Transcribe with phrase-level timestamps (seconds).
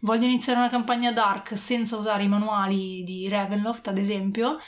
[0.00, 4.58] voglio iniziare una campagna dark senza usare i manuali di Ravenloft, ad esempio,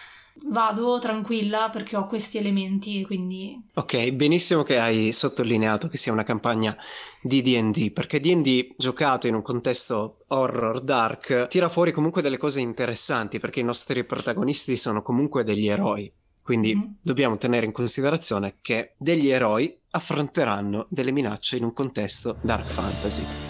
[0.47, 3.61] vado tranquilla perché ho questi elementi e quindi...
[3.75, 6.77] Ok, benissimo che hai sottolineato che sia una campagna
[7.23, 12.61] di D&D, perché D&D giocato in un contesto horror dark tira fuori comunque delle cose
[12.61, 16.11] interessanti perché i nostri protagonisti sono comunque degli eroi.
[16.43, 16.91] Quindi mm-hmm.
[17.03, 23.50] dobbiamo tenere in considerazione che degli eroi affronteranno delle minacce in un contesto dark fantasy.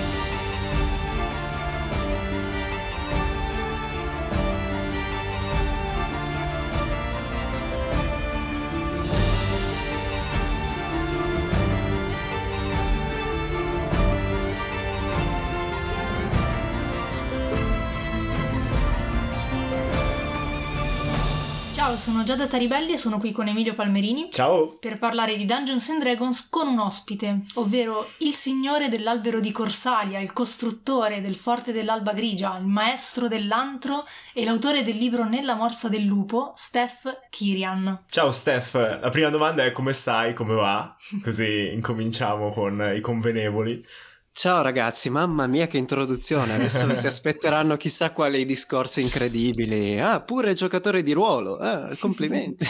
[22.01, 24.29] Sono Giada Taribelli e sono qui con Emilio Palmerini.
[24.31, 24.75] Ciao!
[24.79, 30.17] Per parlare di Dungeons and Dragons con un ospite, ovvero il signore dell'albero di Corsalia,
[30.17, 35.89] il costruttore del forte dell'Alba Grigia, il maestro dell'antro e l'autore del libro Nella morsa
[35.89, 38.05] del lupo, Steph Kirian.
[38.09, 40.95] Ciao Steph, la prima domanda è come stai, come va?
[41.21, 43.85] Così incominciamo con i convenevoli.
[44.33, 49.99] Ciao ragazzi, mamma mia che introduzione, adesso si aspetteranno chissà quali discorsi incredibili.
[49.99, 52.65] Ah, pure giocatore di ruolo, ah, complimenti.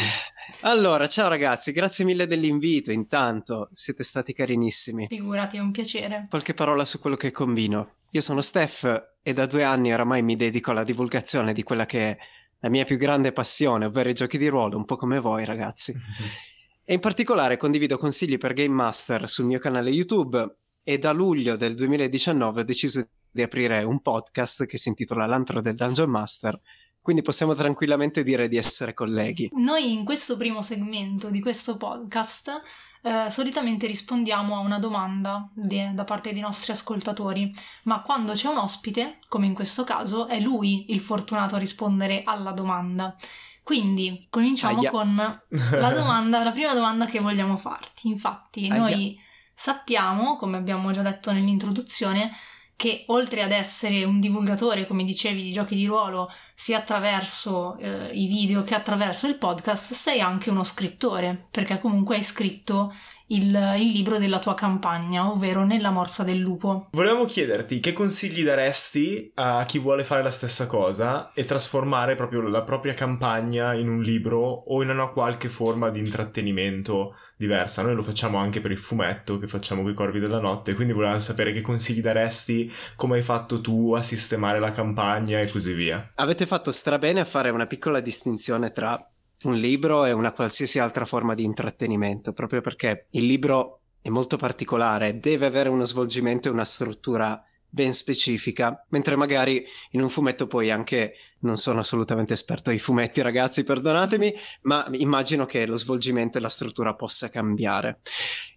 [0.62, 5.06] allora, ciao ragazzi, grazie mille dell'invito, intanto siete stati carinissimi.
[5.08, 6.26] Figurati, è un piacere.
[6.30, 7.96] Qualche parola su quello che combino.
[8.10, 12.10] Io sono Steph e da due anni oramai mi dedico alla divulgazione di quella che
[12.10, 12.16] è
[12.60, 15.94] la mia più grande passione, ovvero i giochi di ruolo, un po' come voi ragazzi.
[16.88, 20.58] E in particolare condivido consigli per Game Master sul mio canale YouTube
[20.88, 25.60] e da luglio del 2019 ho deciso di aprire un podcast che si intitola L'antro
[25.60, 26.60] del Dungeon Master,
[27.02, 29.50] quindi possiamo tranquillamente dire di essere colleghi.
[29.54, 32.62] Noi in questo primo segmento di questo podcast
[33.02, 38.46] eh, solitamente rispondiamo a una domanda di, da parte dei nostri ascoltatori, ma quando c'è
[38.46, 43.16] un ospite, come in questo caso, è lui il fortunato a rispondere alla domanda.
[43.64, 44.90] Quindi cominciamo Aia.
[44.90, 48.06] con la domanda, la prima domanda che vogliamo farti.
[48.06, 48.80] Infatti, Aia.
[48.80, 49.24] noi
[49.58, 52.30] Sappiamo, come abbiamo già detto nell'introduzione,
[52.76, 58.10] che oltre ad essere un divulgatore, come dicevi, di giochi di ruolo, sia attraverso eh,
[58.12, 62.94] i video che attraverso il podcast, sei anche uno scrittore, perché comunque hai scritto
[63.28, 66.88] il, il, libro della tua campagna, ovvero Nella morsa del lupo.
[66.92, 72.42] Volevamo chiederti che consigli daresti a chi vuole fare la stessa cosa e trasformare proprio
[72.42, 77.82] la propria campagna in un libro o in una qualche forma di intrattenimento diversa.
[77.82, 80.92] Noi lo facciamo anche per il fumetto che facciamo con i Corvi della Notte, quindi
[80.92, 85.72] volevamo sapere che consigli daresti, come hai fatto tu a sistemare la campagna e così
[85.72, 86.12] via.
[86.14, 89.10] Avete fatto strabene a fare una piccola distinzione tra
[89.44, 94.36] un libro e una qualsiasi altra forma di intrattenimento, proprio perché il libro è molto
[94.36, 100.46] particolare, deve avere uno svolgimento e una struttura ben specifica, mentre magari in un fumetto
[100.46, 106.38] poi anche non sono assolutamente esperto ai fumetti, ragazzi, perdonatemi, ma immagino che lo svolgimento
[106.38, 107.98] e la struttura possa cambiare.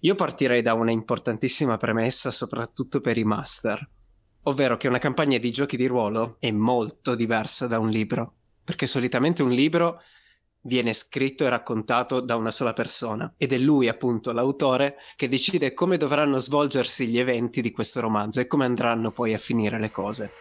[0.01, 3.85] Io partirei da una importantissima premessa, soprattutto per i master,
[4.43, 8.87] ovvero che una campagna di giochi di ruolo è molto diversa da un libro, perché
[8.87, 10.01] solitamente un libro
[10.61, 15.73] viene scritto e raccontato da una sola persona ed è lui appunto l'autore che decide
[15.73, 19.91] come dovranno svolgersi gli eventi di questo romanzo e come andranno poi a finire le
[19.91, 20.33] cose.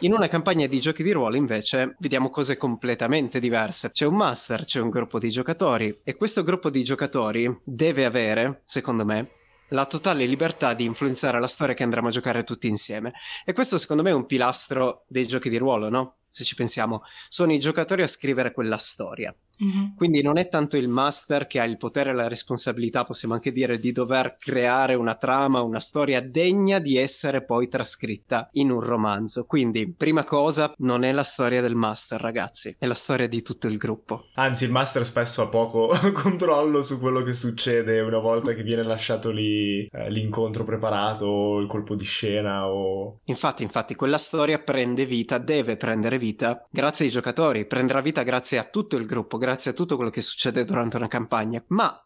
[0.00, 3.90] In una campagna di giochi di ruolo invece vediamo cose completamente diverse.
[3.90, 8.62] C'è un master, c'è un gruppo di giocatori e questo gruppo di giocatori deve avere,
[8.64, 9.30] secondo me,
[9.68, 13.12] la totale libertà di influenzare la storia che andremo a giocare tutti insieme.
[13.44, 16.16] E questo secondo me è un pilastro dei giochi di ruolo, no?
[16.30, 19.34] Se ci pensiamo, sono i giocatori a scrivere quella storia.
[19.62, 19.96] Mm-hmm.
[19.96, 23.52] Quindi non è tanto il master che ha il potere e la responsabilità, possiamo anche
[23.52, 28.80] dire, di dover creare una trama, una storia degna di essere poi trascritta in un
[28.80, 29.44] romanzo.
[29.44, 33.66] Quindi, prima cosa, non è la storia del master, ragazzi, è la storia di tutto
[33.66, 34.26] il gruppo.
[34.34, 38.82] Anzi, il master spesso ha poco controllo su quello che succede una volta che viene
[38.82, 43.20] lasciato lì eh, l'incontro preparato, il colpo di scena o...
[43.24, 48.58] Infatti, infatti, quella storia prende vita, deve prendere vita grazie ai giocatori, prenderà vita grazie
[48.58, 52.02] a tutto il gruppo, grazie a tutto quello che succede durante una campagna, ma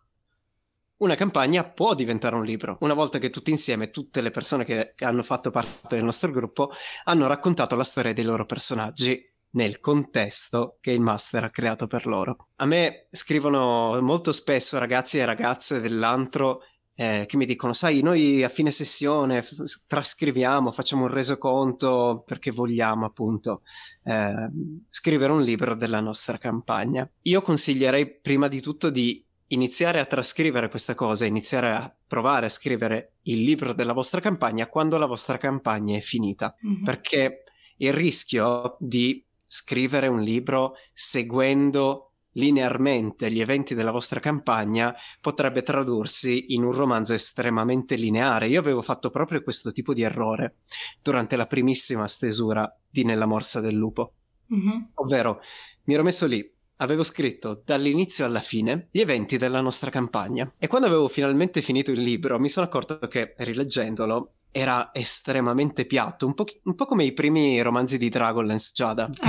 [0.98, 2.76] una campagna può diventare un libro.
[2.80, 6.70] Una volta che tutti insieme, tutte le persone che hanno fatto parte del nostro gruppo,
[7.04, 12.06] hanno raccontato la storia dei loro personaggi nel contesto che il master ha creato per
[12.06, 12.48] loro.
[12.56, 16.62] A me scrivono molto spesso ragazzi e ragazze dell'antro
[16.94, 22.50] eh, che mi dicono, sai, noi a fine sessione f- trascriviamo, facciamo un resoconto perché
[22.50, 23.62] vogliamo appunto
[24.04, 24.50] eh,
[24.90, 27.08] scrivere un libro della nostra campagna.
[27.22, 32.50] Io consiglierei prima di tutto di iniziare a trascrivere questa cosa, iniziare a provare a
[32.50, 36.82] scrivere il libro della vostra campagna quando la vostra campagna è finita, mm-hmm.
[36.82, 37.44] perché
[37.78, 46.54] il rischio di scrivere un libro seguendo linearmente gli eventi della vostra campagna potrebbe tradursi
[46.54, 48.48] in un romanzo estremamente lineare.
[48.48, 50.56] Io avevo fatto proprio questo tipo di errore
[51.02, 54.14] durante la primissima stesura di Nella morsa del lupo.
[54.54, 54.80] Mm-hmm.
[54.94, 55.40] Ovvero,
[55.84, 60.66] mi ero messo lì, avevo scritto dall'inizio alla fine gli eventi della nostra campagna e
[60.66, 66.34] quando avevo finalmente finito il libro mi sono accorto che, rileggendolo, era estremamente piatto, un
[66.34, 69.08] po', un po come i primi romanzi di Dragonlance Giada.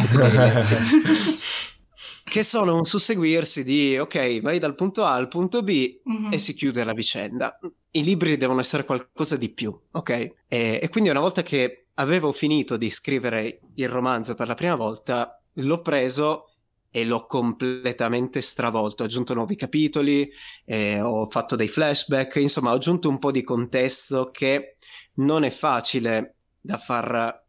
[2.34, 6.32] Che sono un susseguirsi di ok, vai dal punto A al punto B mm-hmm.
[6.32, 7.60] e si chiude la vicenda.
[7.92, 10.10] I libri devono essere qualcosa di più, ok?
[10.10, 14.74] E, e, quindi una volta che avevo finito di scrivere il romanzo per la prima
[14.74, 16.56] volta, l'ho preso
[16.90, 19.04] e l'ho completamente stravolto.
[19.04, 20.28] Ho aggiunto nuovi capitoli,
[20.66, 24.78] eh, ho fatto dei flashback, insomma, ho aggiunto un po' di contesto che
[25.18, 27.44] non è facile da far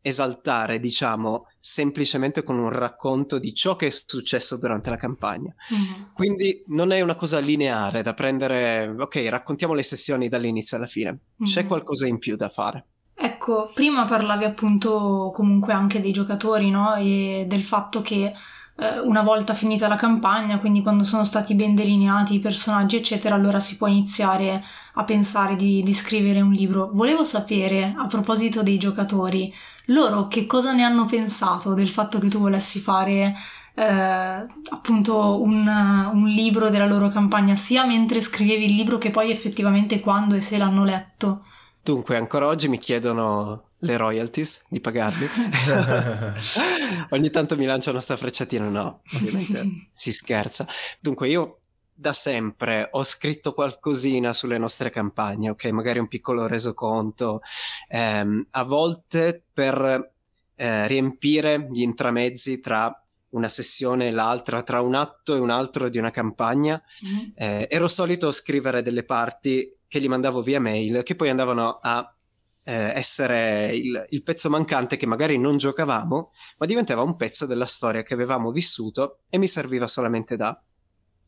[0.00, 5.54] esaltare, diciamo, semplicemente con un racconto di ciò che è successo durante la campagna.
[5.72, 6.02] Mm-hmm.
[6.14, 11.10] Quindi non è una cosa lineare da prendere, ok, raccontiamo le sessioni dall'inizio alla fine.
[11.10, 11.52] Mm-hmm.
[11.52, 12.86] C'è qualcosa in più da fare.
[13.14, 16.94] Ecco, prima parlavi appunto comunque anche dei giocatori, no?
[16.94, 18.32] E del fatto che
[18.80, 23.34] eh, una volta finita la campagna, quindi quando sono stati ben delineati i personaggi, eccetera,
[23.34, 24.64] allora si può iniziare
[24.94, 26.88] a pensare di, di scrivere un libro.
[26.94, 29.52] Volevo sapere, a proposito dei giocatori,
[29.90, 33.34] loro che cosa ne hanno pensato del fatto che tu volessi fare
[33.74, 35.66] eh, appunto un,
[36.12, 40.40] un, libro della loro campagna, sia mentre scrivevi il libro che poi effettivamente quando e
[40.40, 41.44] se l'hanno letto.
[41.82, 45.26] Dunque, ancora oggi mi chiedono le royalties di pagarli.
[47.10, 50.66] Ogni tanto mi lanciano sta frecciatina, no, ovviamente si scherza.
[51.00, 51.59] Dunque io
[52.00, 55.66] da sempre ho scritto qualcosina sulle nostre campagne, ok?
[55.66, 57.42] Magari un piccolo resoconto,
[57.88, 60.12] ehm, a volte per
[60.54, 62.90] eh, riempire gli intramezzi tra
[63.30, 67.28] una sessione e l'altra, tra un atto e un altro di una campagna, mm-hmm.
[67.34, 72.14] eh, ero solito scrivere delle parti che gli mandavo via mail, che poi andavano a
[72.62, 77.66] eh, essere il, il, pezzo mancante che magari non giocavamo, ma diventava un pezzo della
[77.66, 80.58] storia che avevamo vissuto e mi serviva solamente da,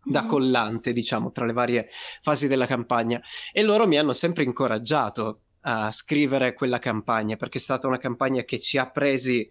[0.04, 0.28] da mm.
[0.28, 1.88] collante, diciamo, tra le varie
[2.20, 3.20] fasi della campagna.
[3.52, 8.42] E loro mi hanno sempre incoraggiato a scrivere quella campagna, perché è stata una campagna
[8.42, 9.48] che ci ha presi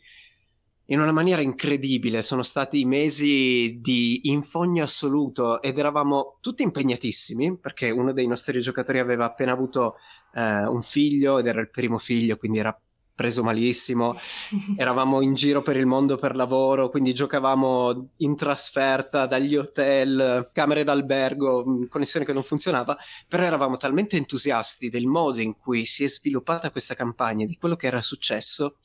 [0.86, 2.22] in una maniera incredibile.
[2.22, 9.00] Sono stati mesi di infogno assoluto ed eravamo tutti impegnatissimi perché uno dei nostri giocatori
[9.00, 9.96] aveva appena avuto
[10.34, 12.78] eh, un figlio ed era il primo figlio, quindi era
[13.22, 14.18] preso malissimo,
[14.76, 20.84] eravamo in giro per il mondo per lavoro, quindi giocavamo in trasferta dagli hotel, camere
[20.84, 22.98] d'albergo, mm, connessione che non funzionava,
[23.28, 27.76] però eravamo talmente entusiasti del modo in cui si è sviluppata questa campagna, di quello
[27.76, 28.78] che era successo,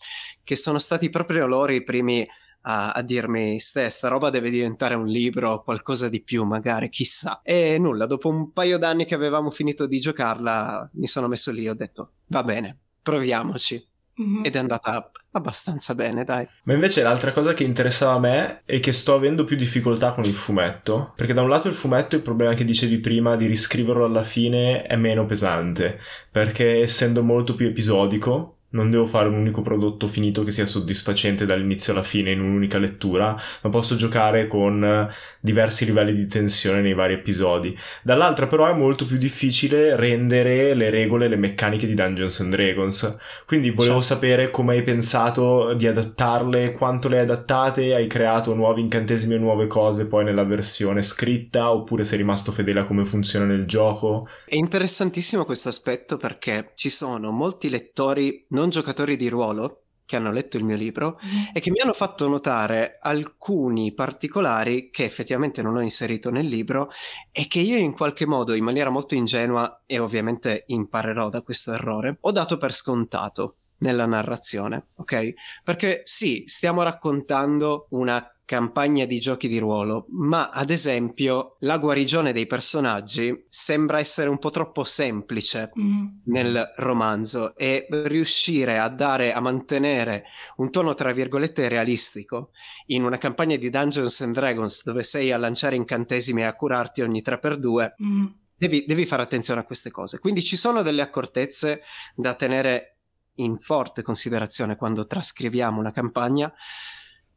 [0.44, 2.28] che sono stati proprio loro i primi
[2.68, 7.40] a, a dirmi sta roba deve diventare un libro o qualcosa di più magari chissà.
[7.42, 11.64] E nulla dopo un paio d'anni che avevamo finito di giocarla mi sono messo lì
[11.64, 14.44] e ho detto va bene proviamoci Mm-hmm.
[14.44, 16.46] Ed è andata abbastanza bene, dai.
[16.64, 20.24] Ma invece l'altra cosa che interessava a me è che sto avendo più difficoltà con
[20.24, 21.12] il fumetto.
[21.16, 24.82] Perché da un lato il fumetto, il problema che dicevi prima di riscriverlo alla fine
[24.82, 26.00] è meno pesante.
[26.30, 31.46] Perché essendo molto più episodico, non devo fare un unico prodotto finito che sia soddisfacente
[31.46, 35.08] dall'inizio alla fine in un'unica lettura, ma posso giocare con
[35.40, 37.76] diversi livelli di tensione nei vari episodi.
[38.02, 42.54] Dall'altra però è molto più difficile rendere le regole e le meccaniche di Dungeons and
[42.54, 43.16] Dragons.
[43.46, 44.14] Quindi volevo certo.
[44.14, 49.38] sapere come hai pensato di adattarle, quanto le hai adattate, hai creato nuovi incantesimi e
[49.38, 54.28] nuove cose poi nella versione scritta oppure sei rimasto fedele a come funziona nel gioco.
[54.44, 60.30] È interessantissimo questo aspetto perché ci sono molti lettori non giocatori di ruolo che hanno
[60.30, 61.44] letto il mio libro mm.
[61.52, 66.90] e che mi hanno fatto notare alcuni particolari che effettivamente non ho inserito nel libro
[67.32, 71.72] e che io in qualche modo, in maniera molto ingenua e ovviamente imparerò da questo
[71.72, 75.34] errore, ho dato per scontato nella narrazione, ok?
[75.62, 82.32] Perché sì, stiamo raccontando una campagna di giochi di ruolo, ma ad esempio la guarigione
[82.32, 86.06] dei personaggi sembra essere un po' troppo semplice mm.
[86.26, 90.24] nel romanzo e riuscire a dare, a mantenere
[90.56, 92.52] un tono tra virgolette realistico
[92.86, 97.02] in una campagna di Dungeons and Dragons dove sei a lanciare incantesimi e a curarti
[97.02, 98.26] ogni 3x2 mm
[98.56, 100.18] devi, devi fare attenzione a queste cose.
[100.18, 101.82] Quindi ci sono delle accortezze
[102.14, 102.98] da tenere
[103.34, 106.50] in forte considerazione quando trascriviamo una campagna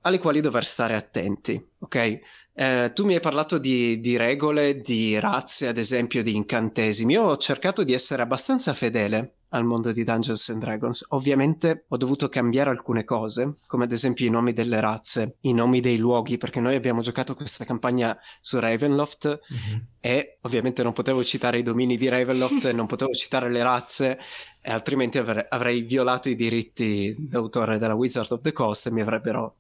[0.01, 2.19] alle quali dover stare attenti, ok?
[2.53, 7.13] Eh, tu mi hai parlato di, di, regole, di razze, ad esempio di incantesimi.
[7.13, 11.05] Io ho cercato di essere abbastanza fedele al mondo di Dungeons and Dragons.
[11.09, 15.79] Ovviamente ho dovuto cambiare alcune cose, come ad esempio i nomi delle razze, i nomi
[15.79, 19.79] dei luoghi, perché noi abbiamo giocato questa campagna su Ravenloft mm-hmm.
[20.01, 24.19] e ovviamente non potevo citare i domini di Ravenloft non potevo citare le razze,
[24.61, 29.01] e altrimenti avrei, avrei violato i diritti d'autore della Wizard of the Coast e mi
[29.01, 29.55] avrebbero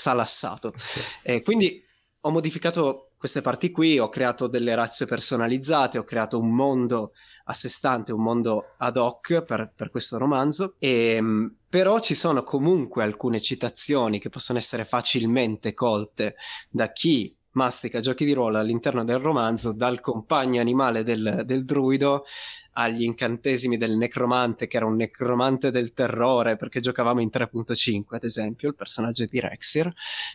[0.00, 0.72] salassato.
[0.76, 1.00] Sì.
[1.22, 1.82] E quindi
[2.22, 7.12] ho modificato queste parti qui, ho creato delle razze personalizzate, ho creato un mondo
[7.44, 12.14] a sé stante, un mondo ad hoc per, per questo romanzo, e, ehm, però ci
[12.14, 16.36] sono comunque alcune citazioni che possono essere facilmente colte
[16.70, 22.24] da chi mastica giochi di ruolo all'interno del romanzo, dal compagno animale del, del druido
[22.72, 28.24] agli incantesimi del necromante, che era un necromante del terrore, perché giocavamo in 3.5, ad
[28.24, 29.92] esempio, il personaggio di Rexir.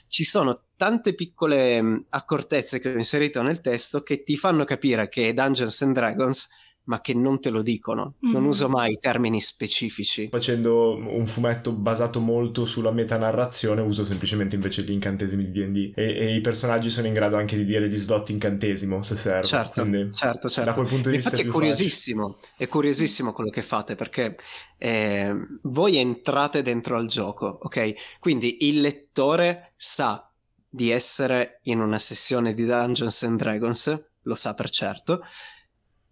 [0.08, 5.34] Ci sono tante piccole accortezze che ho inserito nel testo che ti fanno capire che
[5.34, 6.50] Dungeons and Dragons
[6.86, 8.16] ma che non te lo dicono.
[8.26, 8.34] Mm-hmm.
[8.34, 10.28] Non uso mai termini specifici.
[10.30, 16.18] Facendo un fumetto basato molto sulla metanarrazione, uso semplicemente invece gli incantesimi di D&D e,
[16.18, 19.46] e i personaggi sono in grado anche di dire gli slot incantesimo se serve.
[19.46, 20.70] Certo, Quindi, certo, certo.
[20.70, 22.54] Da quel punto di Infatti vista è curiosissimo, facile.
[22.58, 24.36] è curiosissimo quello che fate perché
[24.78, 27.94] eh, voi entrate dentro al gioco, ok?
[28.20, 30.30] Quindi il lettore sa
[30.68, 35.22] di essere in una sessione di Dungeons and Dragons, lo sa per certo,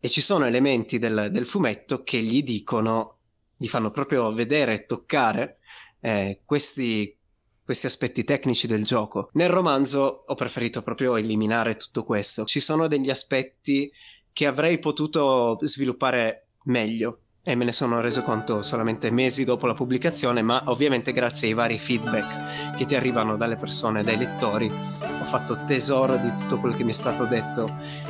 [0.05, 3.19] e ci sono elementi del, del fumetto che gli dicono,
[3.55, 5.59] gli fanno proprio vedere e toccare
[6.01, 7.17] eh, questi,
[7.63, 9.29] questi aspetti tecnici del gioco.
[9.31, 12.43] Nel romanzo ho preferito proprio eliminare tutto questo.
[12.43, 13.89] Ci sono degli aspetti
[14.33, 19.73] che avrei potuto sviluppare meglio e me ne sono reso conto solamente mesi dopo la
[19.73, 25.25] pubblicazione, ma ovviamente grazie ai vari feedback che ti arrivano dalle persone, dai lettori, ho
[25.25, 27.69] fatto tesoro di tutto quello che mi è stato detto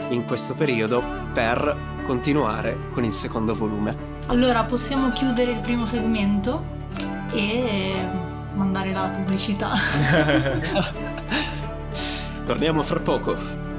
[0.09, 1.75] in questo periodo per
[2.05, 3.97] continuare con il secondo volume.
[4.27, 6.63] Allora possiamo chiudere il primo segmento
[7.31, 7.95] e
[8.53, 9.71] mandare la pubblicità.
[12.45, 13.72] Torniamo fra poco.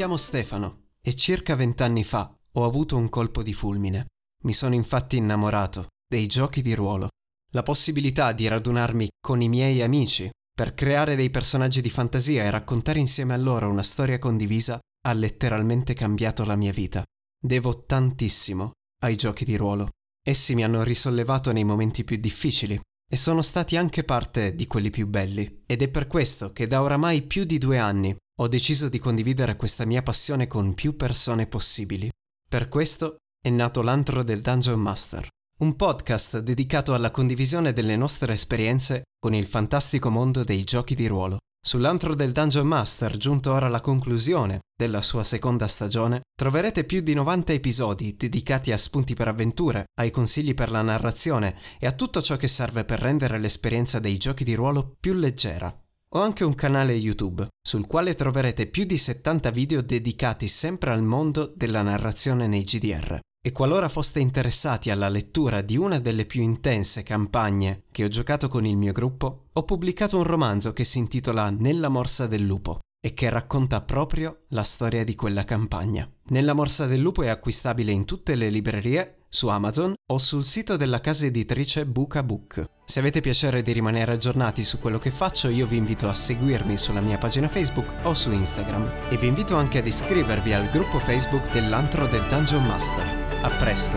[0.00, 4.06] Chiamo Stefano e circa vent'anni fa ho avuto un colpo di fulmine.
[4.44, 7.10] Mi sono infatti innamorato dei giochi di ruolo.
[7.52, 12.50] La possibilità di radunarmi con i miei amici per creare dei personaggi di fantasia e
[12.50, 17.04] raccontare insieme a loro una storia condivisa ha letteralmente cambiato la mia vita.
[17.38, 18.70] Devo tantissimo
[19.02, 19.88] ai giochi di ruolo.
[20.26, 24.88] Essi mi hanno risollevato nei momenti più difficili e sono stati anche parte di quelli
[24.88, 25.64] più belli.
[25.66, 29.54] Ed è per questo che da oramai più di due anni ho deciso di condividere
[29.54, 32.10] questa mia passione con più persone possibili.
[32.48, 35.28] Per questo è nato l'antro del Dungeon Master,
[35.58, 41.06] un podcast dedicato alla condivisione delle nostre esperienze con il fantastico mondo dei giochi di
[41.06, 41.36] ruolo.
[41.62, 47.12] Sull'antro del Dungeon Master, giunto ora alla conclusione della sua seconda stagione, troverete più di
[47.12, 52.22] 90 episodi dedicati a spunti per avventure, ai consigli per la narrazione e a tutto
[52.22, 55.78] ciò che serve per rendere l'esperienza dei giochi di ruolo più leggera.
[56.14, 61.04] Ho anche un canale YouTube, sul quale troverete più di 70 video dedicati sempre al
[61.04, 63.20] mondo della narrazione nei GDR.
[63.40, 68.48] E qualora foste interessati alla lettura di una delle più intense campagne che ho giocato
[68.48, 72.80] con il mio gruppo, ho pubblicato un romanzo che si intitola Nella morsa del lupo
[73.00, 76.10] e che racconta proprio la storia di quella campagna.
[76.30, 80.76] Nella morsa del lupo è acquistabile in tutte le librerie su Amazon o sul sito
[80.76, 82.64] della casa editrice Buca Book.
[82.84, 86.76] Se avete piacere di rimanere aggiornati su quello che faccio, io vi invito a seguirmi
[86.76, 90.98] sulla mia pagina Facebook o su Instagram e vi invito anche ad iscrivervi al gruppo
[90.98, 93.06] Facebook dell'antro del Dungeon Master.
[93.42, 93.96] A presto,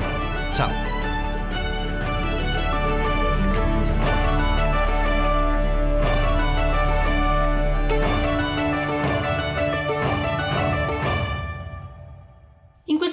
[0.54, 1.03] ciao!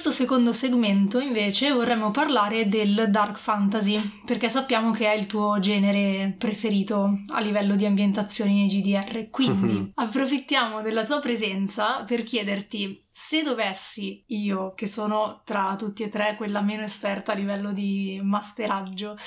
[0.01, 5.59] Questo secondo segmento invece vorremmo parlare del dark fantasy, perché sappiamo che è il tuo
[5.59, 9.29] genere preferito a livello di ambientazioni nei GDR.
[9.29, 16.09] Quindi approfittiamo della tua presenza per chiederti se dovessi io, che sono tra tutti e
[16.09, 19.19] tre quella meno esperta a livello di masteraggio,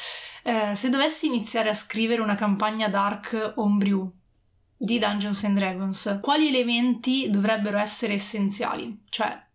[0.41, 4.11] eh, se dovessi iniziare a scrivere una campagna dark homebrew,
[4.75, 9.03] di Dungeons and Dragons, quali elementi dovrebbero essere essenziali?
[9.07, 9.51] Cioè,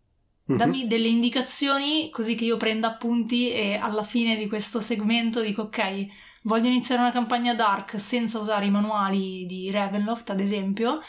[0.56, 0.88] dammi Mhm.
[0.88, 6.06] delle indicazioni così che io prenda appunti e alla fine di questo segmento dico ok,
[6.42, 11.00] voglio iniziare una campagna dark senza usare i manuali di Ravenloft, ad esempio.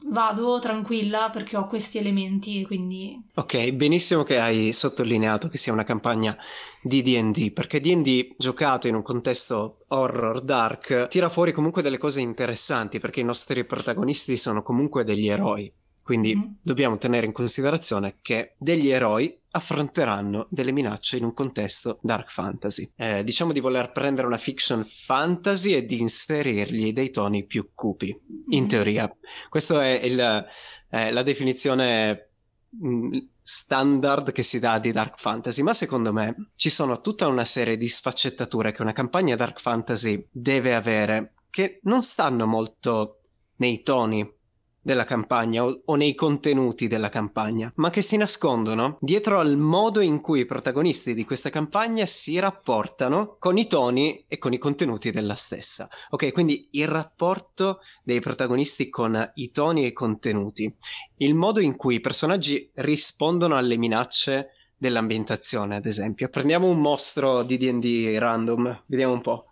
[0.00, 5.72] Vado tranquilla perché ho questi elementi e quindi Ok, benissimo che hai sottolineato che sia
[5.72, 6.36] una campagna
[6.80, 12.20] di D&D, perché D&D giocato in un contesto horror dark tira fuori comunque delle cose
[12.20, 15.72] interessanti, perché i nostri protagonisti sono comunque degli eroi.
[16.08, 16.56] Quindi Mhm.
[16.62, 22.90] dobbiamo tenere in considerazione che degli eroi affronteranno delle minacce in un contesto dark fantasy.
[22.96, 28.08] Eh, diciamo di voler prendere una fiction fantasy e di inserirgli dei toni più cupi,
[28.48, 28.68] in Mhm.
[28.70, 29.16] teoria.
[29.50, 30.46] Questa è il-
[30.88, 32.30] eh, la definizione
[32.70, 37.44] mh, standard che si dà di dark fantasy, ma secondo me ci sono tutta una
[37.44, 43.20] serie di sfaccettature che una campagna dark fantasy deve avere che non stanno molto
[43.56, 44.36] nei toni
[44.80, 50.00] della campagna o, o nei contenuti della campagna, ma che si nascondono dietro al modo
[50.00, 54.58] in cui i protagonisti di questa campagna si rapportano con i toni e con i
[54.58, 55.88] contenuti della stessa.
[56.10, 60.74] Ok, quindi il rapporto dei protagonisti con i toni e i contenuti,
[61.18, 66.28] il modo in cui i personaggi rispondono alle minacce dell'ambientazione, ad esempio.
[66.28, 69.46] Prendiamo un mostro di D&D random, vediamo un po'.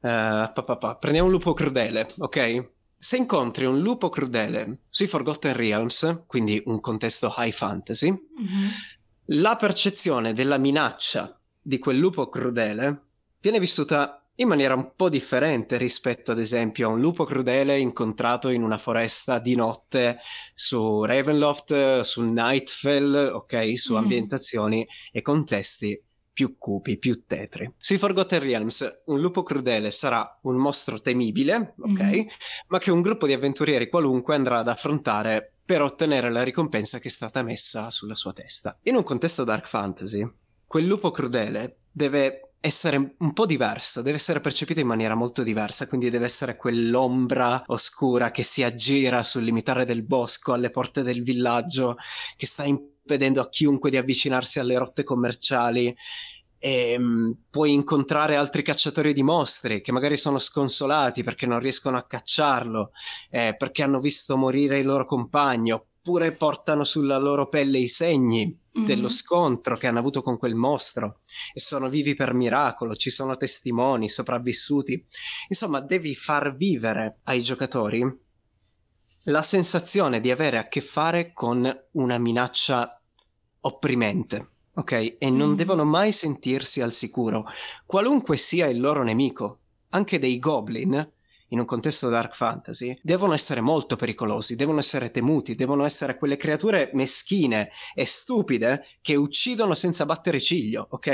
[0.00, 0.96] Eh, pa, pa, pa.
[0.96, 2.70] Prendiamo un lupo crudele, ok?
[3.02, 8.68] Se incontri un lupo crudele sui Forgotten Realms, quindi un contesto high fantasy, Mhm.
[9.38, 13.04] la percezione della minaccia di quel lupo crudele
[13.40, 18.50] viene vissuta in maniera un po' differente rispetto ad esempio a un lupo crudele incontrato
[18.50, 20.18] in una foresta di notte
[20.54, 23.98] su Ravenloft, su Nightfell, ok, su Mhm.
[23.98, 25.98] ambientazioni e contesti
[26.40, 27.70] più cupi, più tetri.
[27.76, 32.26] Sui Forgotten Realms un lupo crudele sarà un mostro temibile, ok, Mhm.
[32.68, 37.08] ma che un gruppo di avventurieri qualunque andrà ad affrontare per ottenere la ricompensa che
[37.08, 38.78] è stata messa sulla sua testa.
[38.84, 40.26] In un contesto dark fantasy,
[40.66, 45.86] quel lupo crudele deve essere un po' diverso, deve essere percepito in maniera molto diversa,
[45.88, 51.22] quindi deve essere quell'ombra oscura che si aggira sul limitare del bosco, alle porte del
[51.22, 51.96] villaggio,
[52.36, 52.64] che sta
[53.10, 55.94] impedendo a chiunque di avvicinarsi alle rotte commerciali
[56.58, 61.96] e mm, puoi incontrare altri cacciatori di mostri che magari sono sconsolati perché non riescono
[61.96, 62.92] a cacciarlo,
[63.30, 68.56] eh, perché hanno visto morire il loro compagno, oppure portano sulla loro pelle i segni
[68.72, 68.84] Mhm.
[68.84, 71.18] dello scontro che hanno avuto con quel mostro
[71.52, 75.04] e sono vivi per miracolo, ci sono testimoni sopravvissuti.
[75.48, 78.28] Insomma, devi far vivere ai giocatori
[79.24, 82.99] la sensazione di avere a che fare con una minaccia
[83.60, 85.16] opprimente, ok?
[85.18, 85.54] E non Mm.
[85.54, 87.44] devono mai sentirsi al sicuro,
[87.86, 89.58] qualunque sia il loro nemico.
[89.90, 91.12] Anche dei goblin,
[91.52, 96.36] in un contesto dark fantasy, devono essere molto pericolosi, devono essere temuti, devono essere quelle
[96.36, 101.06] creature meschine e stupide che uccidono senza battere ciglio, ok?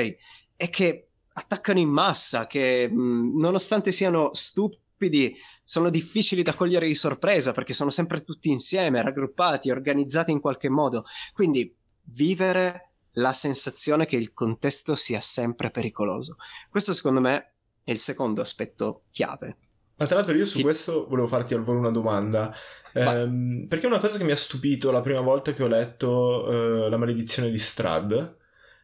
[0.56, 6.94] E che attaccano in massa, che mh, nonostante siano stupidi, sono difficili da cogliere di
[6.94, 11.04] sorpresa perché sono sempre tutti insieme, raggruppati, organizzati in qualche modo.
[11.34, 11.75] Quindi
[12.06, 16.36] vivere la sensazione che il contesto sia sempre pericoloso.
[16.68, 19.56] Questo secondo me è il secondo aspetto chiave.
[19.98, 22.54] Ma tra l'altro io su questo volevo farti al volo una domanda.
[22.92, 26.90] Ehm, perché una cosa che mi ha stupito la prima volta che ho letto eh,
[26.90, 28.36] La maledizione di Strad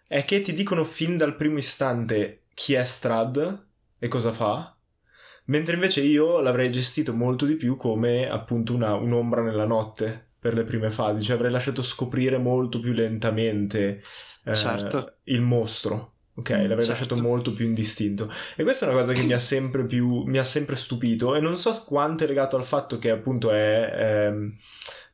[0.08, 3.66] è che ti dicono fin dal primo istante chi è Strad
[3.98, 4.76] e cosa fa,
[5.46, 10.55] mentre invece io l'avrei gestito molto di più come appunto una- un'ombra nella notte per
[10.55, 14.02] le prime fasi, cioè avrei lasciato scoprire molto più lentamente
[14.44, 15.18] eh, Certo.
[15.24, 16.11] il mostro.
[16.35, 16.90] Ok, Mm, l'avrei certo.
[16.92, 18.28] lasciato molto più indistinto.
[18.57, 21.40] E questa è una cosa che mi ha sempre più mi ha sempre stupito e
[21.40, 24.57] non so quanto è legato al fatto che appunto è ehm,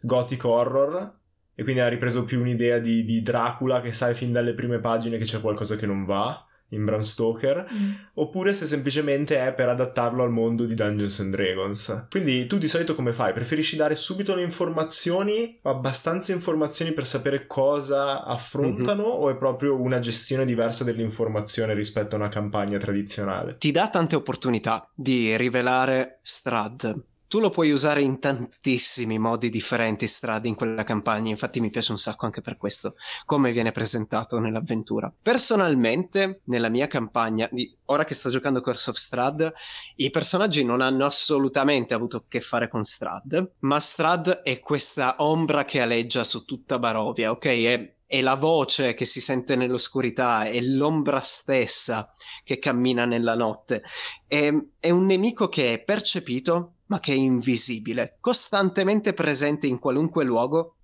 [0.01, 1.17] gothic horror
[1.55, 5.19] e quindi ha ripreso più un'idea di, di Dracula che sai fin dalle prime pagine
[5.19, 7.91] che c'è qualcosa che non va in Bram Stoker Mm.
[8.15, 12.07] oppure se semplicemente è per adattarlo al mondo di Dungeons and Dragons.
[12.11, 13.33] Quindi tu di solito come fai?
[13.33, 19.81] Preferisci dare subito le informazioni, o abbastanza informazioni per sapere cosa affrontano o è proprio
[19.81, 23.57] una gestione diversa dell'informazione rispetto a una campagna tradizionale?
[23.59, 27.03] Ti dà tante opportunità di rivelare Strad.
[27.29, 31.93] Tu lo puoi usare in tantissimi modi differenti Strad in quella campagna, infatti mi piace
[31.93, 32.95] un sacco anche per questo,
[33.27, 35.13] come viene presentato nell'avventura.
[35.21, 37.47] Personalmente, nella mia campagna,
[37.85, 39.53] ora che sto giocando Curse of Strad,
[39.97, 45.17] i personaggi non hanno assolutamente avuto a che fare con Strad, ma Strad è questa
[45.19, 47.45] ombra che aleggia su tutta Barovia, ok?
[47.45, 52.09] È è la voce che si sente nell'oscurità, è l'ombra stessa
[52.43, 53.83] che cammina nella notte.
[54.27, 60.25] È, è un nemico che è percepito, ma che è invisibile, costantemente presente in qualunque
[60.25, 60.77] luogo,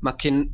[0.00, 0.50] ma che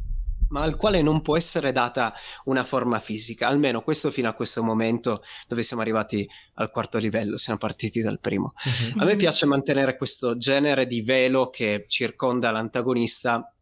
[0.48, 4.62] ma al quale non può essere data una forma fisica, almeno questo fino a questo
[4.62, 8.54] momento dove siamo arrivati al quarto livello, siamo partiti dal primo.
[8.64, 9.02] Uh-huh.
[9.02, 13.52] A me piace mantenere questo genere di velo che circonda l'antagonista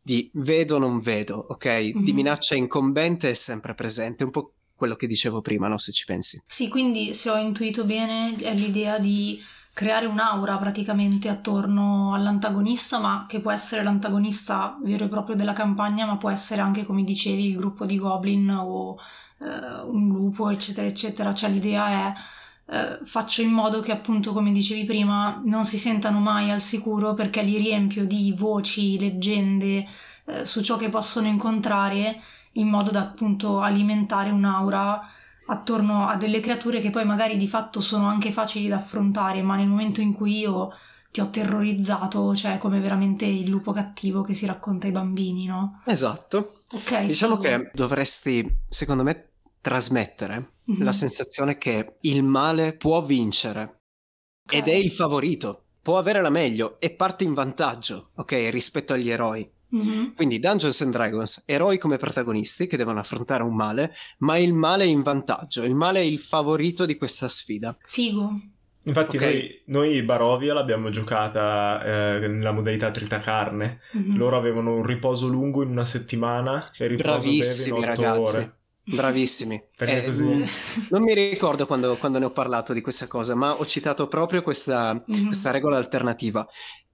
[0.00, 1.90] di vedo non vedo, ok?
[1.94, 2.02] Uh-huh.
[2.02, 5.78] Di minaccia incombente è sempre presente, un po' quello che dicevo prima, no?
[5.78, 6.42] Se ci pensi.
[6.46, 9.38] Sì, quindi se ho intuito bene è l'idea di
[9.72, 16.06] creare un'aura praticamente attorno all'antagonista, ma che può essere l'antagonista vero e proprio della campagna,
[16.06, 18.96] ma può essere anche, come dicevi, il gruppo di goblin o
[19.38, 21.34] eh, un lupo, eccetera, eccetera.
[21.34, 22.14] Cioè l'idea è
[22.66, 27.14] eh, faccio in modo che appunto, come dicevi prima, non si sentano mai al sicuro
[27.14, 29.86] perché li riempio di voci, leggende
[30.26, 32.20] eh, su ciò che possono incontrare
[32.52, 35.00] in modo da appunto alimentare un'aura
[35.46, 39.56] attorno a delle creature che poi magari di fatto sono anche facili da affrontare, ma
[39.56, 40.70] nel momento in cui io
[41.10, 45.82] ti ho terrorizzato, cioè come veramente il lupo cattivo che si racconta ai bambini, no?
[45.84, 46.60] Esatto.
[46.72, 47.04] Ok.
[47.04, 47.48] Diciamo figo.
[47.48, 50.82] che dovresti, secondo me, trasmettere mm-hmm.
[50.82, 53.82] la sensazione che il male può vincere
[54.44, 54.58] okay.
[54.58, 59.10] ed è il favorito, può avere la meglio e parte in vantaggio, ok, rispetto agli
[59.10, 59.48] eroi.
[59.74, 60.14] Mm-hmm.
[60.14, 64.84] Quindi Dungeons and Dragons, eroi come protagonisti che devono affrontare un male, ma il male
[64.84, 67.76] è in vantaggio, il male è il favorito di questa sfida.
[67.80, 68.40] Figo.
[68.84, 69.62] Infatti okay.
[69.66, 74.16] noi, noi, Barovia l'abbiamo giocata eh, nella modalità trita carne, mm-hmm.
[74.16, 78.36] loro avevano un riposo lungo in una settimana e riposo Bravissimi breve in ragazzi.
[78.36, 78.56] ore.
[78.84, 79.62] Bravissimi.
[79.76, 80.44] Perché eh, così...
[80.90, 84.42] Non mi ricordo quando, quando, ne ho parlato di questa cosa, ma ho citato proprio
[84.42, 85.26] questa, mm-hmm.
[85.26, 86.44] questa regola alternativa.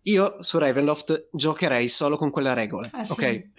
[0.09, 2.88] Io su Ravenloft giocherei solo con quella regola.
[2.99, 3.12] Eh, sì.
[3.12, 3.23] Ok.
[3.23, 3.53] Eh,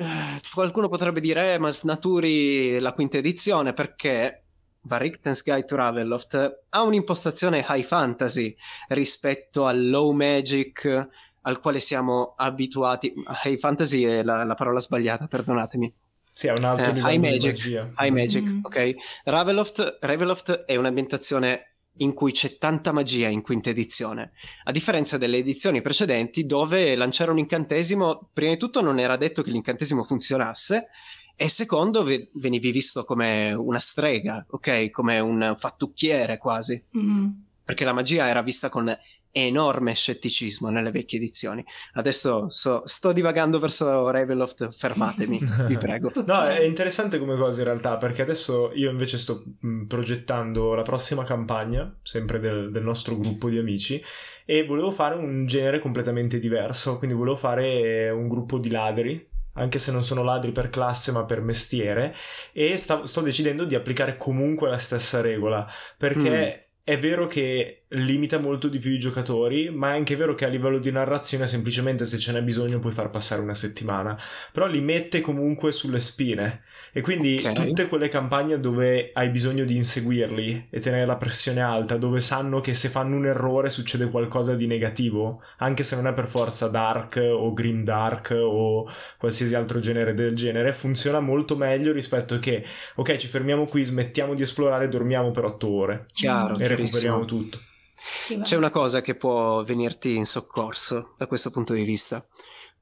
[0.53, 4.45] qualcuno potrebbe dire, eh, ma snaturi la quinta edizione perché
[4.81, 8.55] Varicten's Guide to Ravenloft ha un'impostazione high fantasy
[8.87, 11.07] rispetto al low magic
[11.41, 13.13] al quale siamo abituati.
[13.45, 15.93] High fantasy è la, la parola sbagliata, perdonatemi.
[16.39, 17.65] Sì, è un altro eh, livello high magic,
[17.97, 18.59] High magic, mm-hmm.
[18.63, 18.95] ok.
[19.25, 21.68] Ravenloft, Ravenloft è un'ambientazione
[21.99, 24.31] in cui c'è tanta magia in quinta edizione,
[24.63, 29.41] a differenza delle edizioni precedenti dove lanciare un incantesimo, prima di tutto non era detto
[29.41, 30.89] che l'incantesimo funzionasse
[31.35, 34.89] e secondo venivi visto come una strega, ok?
[34.89, 36.83] Come un fattucchiere quasi.
[36.97, 37.27] Mm-hmm.
[37.63, 38.93] Perché la magia era vista con
[39.31, 41.63] enorme scetticismo nelle vecchie edizioni.
[41.93, 46.11] Adesso so, sto divagando verso Ravenloft, fermatemi, vi prego.
[46.25, 50.83] No, è interessante come cosa in realtà, perché adesso io invece sto mh, progettando la
[50.83, 54.01] prossima campagna, sempre del, del, nostro gruppo di amici,
[54.45, 59.79] e volevo fare un genere completamente diverso, quindi volevo fare un gruppo di ladri, anche
[59.79, 62.15] se non sono ladri per classe ma per mestiere,
[62.51, 66.63] e sta, sto decidendo di applicare comunque la stessa regola, perché...
[66.65, 70.45] Mm è vero che limita molto di più i giocatori, ma è anche vero che
[70.45, 74.19] a livello di narrazione semplicemente se ce n'è bisogno puoi far passare una settimana,
[74.51, 77.53] però li mette comunque sulle spine e quindi okay.
[77.53, 82.61] tutte quelle campagne dove hai bisogno di inseguirli e tenere la pressione alta, dove sanno
[82.61, 86.67] che se fanno un errore succede qualcosa di negativo, anche se non è per forza
[86.67, 92.65] dark o grim dark o qualsiasi altro genere del genere, funziona molto meglio rispetto che
[92.95, 97.59] ok, ci fermiamo qui, smettiamo di esplorare, dormiamo per otto ore Chiaro, e recuperiamo tutto.
[98.01, 102.23] Sì, C'è una cosa che può venirti in soccorso da questo punto di vista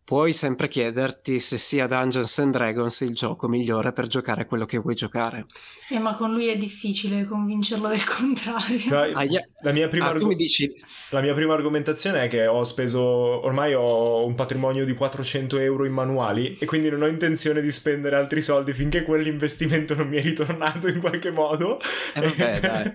[0.07, 4.77] puoi sempre chiederti se sia Dungeons and Dragons il gioco migliore per giocare quello che
[4.77, 5.47] vuoi giocare.
[5.89, 8.89] Eh, ma con lui è difficile convincerlo del contrario.
[8.89, 9.45] No, ah, yeah.
[9.63, 10.73] la, mia prima ah, arg- dici...
[11.09, 15.83] la mia prima argomentazione è che ho speso, ormai ho un patrimonio di 400 euro
[15.83, 20.19] in manuali e quindi non ho intenzione di spendere altri soldi finché quell'investimento non mi
[20.19, 21.81] è ritornato in qualche modo.
[22.13, 22.93] Eh vabbè, dai.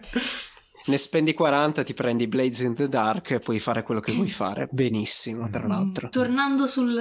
[0.87, 4.29] Ne spendi 40, ti prendi Blades in the Dark e puoi fare quello che vuoi
[4.29, 4.69] fare.
[4.71, 6.09] Benissimo, tra l'altro.
[6.09, 7.01] Tornando sul,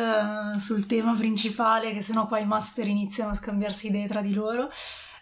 [0.57, 4.69] sul tema principale, che sennò poi i master iniziano a scambiarsi idee tra di loro.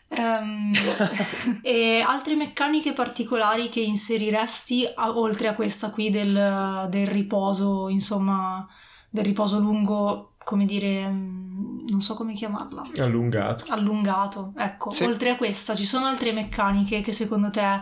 [0.10, 0.72] Um,
[1.62, 8.68] e altre meccaniche particolari che inseriresti a, oltre a questa qui del, del riposo, insomma,
[9.10, 12.90] del riposo lungo, come dire, mm, non so come chiamarla.
[12.98, 13.66] Allungato.
[13.70, 14.92] Allungato, ecco.
[14.92, 15.04] Sì.
[15.04, 17.82] Oltre a questa, ci sono altre meccaniche che secondo te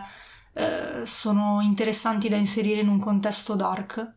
[0.58, 4.16] eh, sono interessanti da inserire in un contesto dark?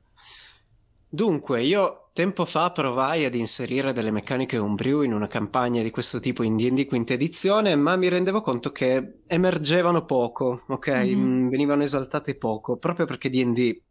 [1.08, 6.20] Dunque, io tempo fa provai ad inserire delle meccaniche homebrew in una campagna di questo
[6.20, 10.90] tipo in D&D quinta edizione, ma mi rendevo conto che emergevano poco, ok?
[10.90, 11.50] Mm-hmm.
[11.50, 13.82] Venivano esaltate poco, proprio perché D&D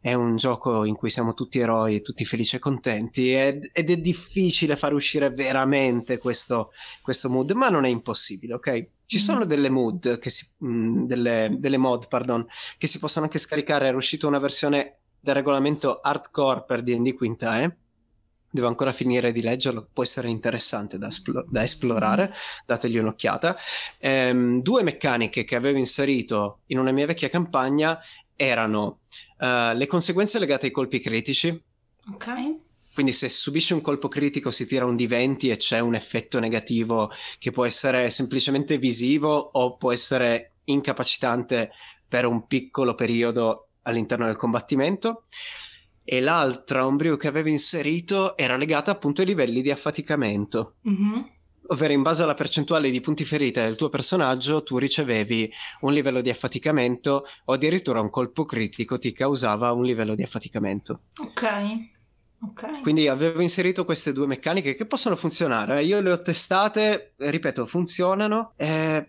[0.00, 3.96] è un gioco in cui siamo tutti eroi, tutti felici e contenti ed, ed è
[3.96, 6.70] difficile far uscire veramente questo,
[7.02, 8.88] questo, mood, ma non è impossibile, ok?
[9.08, 9.48] Ci sono mm.
[9.48, 13.96] delle mood, si, mh, mm, delle, delle, mod, pardon, che si possono anche scaricare, era
[13.96, 17.74] uscita una versione del regolamento hardcore per D&D Quinta, eh?
[18.50, 22.30] devo ancora finire di leggerlo, può essere interessante da, esplo- da esplorare,
[22.66, 23.56] dategli un'occhiata.
[23.98, 27.98] Ehm, due meccaniche che avevo inserito in una mia vecchia campagna
[28.36, 29.00] erano
[29.38, 31.48] uh, le conseguenze legate ai colpi critici.
[32.12, 32.66] Ok.
[32.98, 37.12] Quindi se subisci un colpo critico si tira un D20 e c'è un effetto negativo
[37.38, 41.70] che può essere semplicemente visivo o può essere incapacitante
[42.08, 45.22] per un piccolo periodo all'interno del combattimento
[46.02, 50.74] e l'altra ombrio che avevo inserito era legata appunto ai livelli di affaticamento.
[50.88, 51.22] Mm-hmm.
[51.68, 56.20] Ovvero in base alla percentuale di punti ferita del tuo personaggio tu ricevevi un livello
[56.20, 61.02] di affaticamento o addirittura un colpo critico ti causava un livello di affaticamento.
[61.22, 61.96] Ok.
[62.40, 62.80] Okay.
[62.82, 65.82] Quindi avevo inserito queste due meccaniche che possono funzionare.
[65.82, 68.52] Io le ho testate, ripeto, funzionano.
[68.56, 69.08] Eh,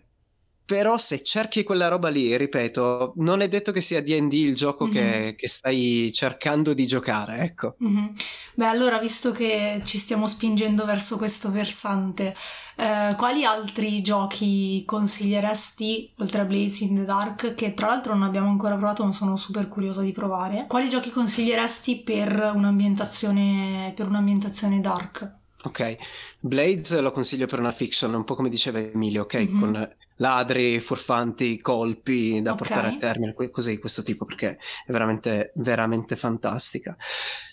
[0.70, 4.84] però se cerchi quella roba lì, ripeto, non è detto che sia D&D il gioco
[4.84, 4.94] mm-hmm.
[4.94, 7.74] che, che, stai cercando di giocare, ecco.
[7.82, 8.06] Mm-hmm.
[8.54, 12.36] Beh, allora, visto che ci stiamo spingendo verso questo versante,
[12.76, 18.22] eh, quali altri giochi consiglieresti, oltre a Blades in the Dark, che tra l'altro non
[18.22, 24.06] abbiamo ancora provato, ma sono super curiosa di provare, quali giochi consiglieresti per un'ambientazione, per
[24.06, 25.38] un'ambientazione dark?
[25.64, 25.96] Ok,
[26.38, 29.34] Blades lo consiglio per una fiction, un po' come diceva Emilio, ok?
[29.34, 29.58] Mm-hmm.
[29.58, 32.66] Con ladri, furfanti, colpi da okay.
[32.66, 36.96] portare a termine, così, questo tipo, perché è veramente, veramente fantastica.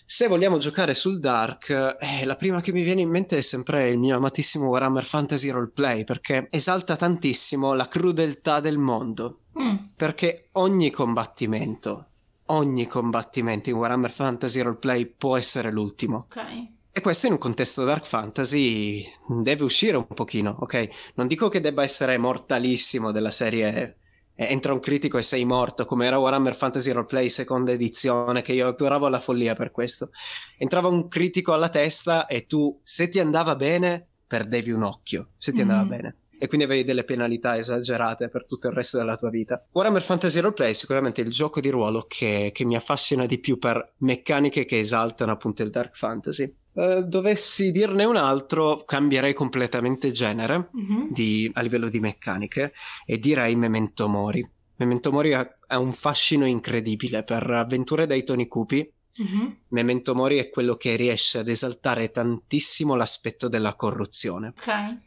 [0.09, 3.89] Se vogliamo giocare sul dark, eh, la prima che mi viene in mente è sempre
[3.89, 9.41] il mio amatissimo Warhammer Fantasy Roleplay, perché esalta tantissimo la crudeltà del mondo.
[9.59, 9.75] Mm.
[9.95, 12.05] Perché ogni combattimento,
[12.47, 16.27] ogni combattimento in Warhammer Fantasy Roleplay può essere l'ultimo.
[16.29, 16.75] Ok.
[16.97, 21.11] E questo in un contesto dark fantasy deve uscire un pochino, ok?
[21.13, 23.97] Non dico che debba essere mortalissimo della serie
[24.33, 28.53] eh, entra un critico e sei morto, come era Warhammer Fantasy Roleplay seconda edizione, che
[28.53, 30.09] io adoravo la follia per questo.
[30.57, 35.51] Entrava un critico alla testa e tu, se ti andava bene, perdevi un occhio, se
[35.51, 35.69] ti mm.
[35.69, 36.15] andava bene.
[36.39, 39.61] E quindi avevi delle penalità esagerate per tutto il resto della tua vita.
[39.71, 43.57] Warhammer Fantasy Roleplay è sicuramente il gioco di ruolo che, che mi affascina di più
[43.57, 46.55] per meccaniche che esaltano appunto il dark fantasy.
[46.73, 51.07] Eh, dovessi dirne un altro, cambierei completamente genere mm-hmm.
[51.09, 52.71] di, a livello di meccaniche
[53.03, 54.47] e direi Memento Mori.
[54.75, 58.87] Memento Mori ha, ha un fascino incredibile per avventure dai toni cupi.
[59.19, 59.47] Mm-hmm.
[59.69, 64.49] Memento Mori è quello che riesce ad esaltare tantissimo l'aspetto della corruzione.
[64.49, 65.05] Ok.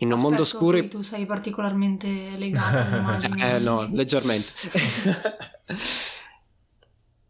[0.00, 0.88] In un Aspetto, mondo oscuro.
[0.88, 3.36] Tu sei particolarmente legato, immagino.
[3.36, 4.52] eh, no, leggermente.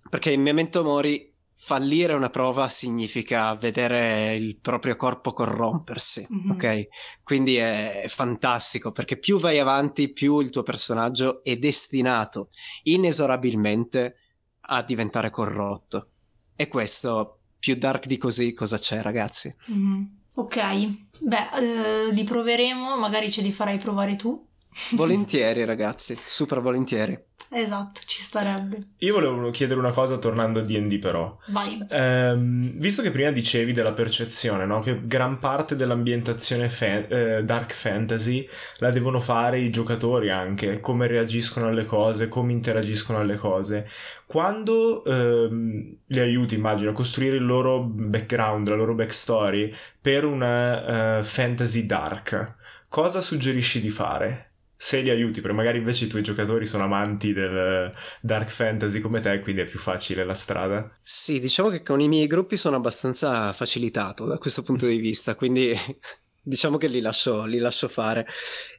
[0.09, 1.31] Perché in Memento Mori
[1.63, 6.51] fallire una prova significa vedere il proprio corpo corrompersi, mm-hmm.
[6.53, 6.89] ok?
[7.23, 12.49] Quindi è fantastico perché più vai avanti, più il tuo personaggio è destinato
[12.85, 14.17] inesorabilmente
[14.63, 16.09] a diventare corrotto.
[16.57, 19.55] E questo, più dark di così, cosa c'è, ragazzi?
[19.71, 20.03] Mm-hmm.
[20.35, 24.47] Ok, beh, eh, li proveremo, magari ce li farai provare tu.
[24.93, 27.30] volentieri, ragazzi, super volentieri.
[27.53, 28.79] Esatto, ci starebbe.
[28.99, 31.37] Io volevo chiedere una cosa tornando a DD però.
[31.49, 31.85] Vai.
[31.91, 34.79] Ehm, visto che prima dicevi della percezione, no?
[34.79, 41.09] che gran parte dell'ambientazione fa- eh, dark fantasy la devono fare i giocatori anche, come
[41.09, 43.89] reagiscono alle cose, come interagiscono alle cose.
[44.27, 51.19] Quando ehm, li aiuti, immagino, a costruire il loro background, la loro backstory per una
[51.19, 52.55] uh, fantasy dark,
[52.89, 54.50] cosa suggerisci di fare?
[54.83, 59.21] Se li aiuti, perché magari invece i tuoi giocatori sono amanti del dark fantasy come
[59.21, 60.99] te, quindi è più facile la strada.
[61.03, 65.35] Sì, diciamo che con i miei gruppi sono abbastanza facilitato da questo punto di vista,
[65.35, 65.77] quindi
[66.43, 68.27] diciamo che li lascio, li lascio fare.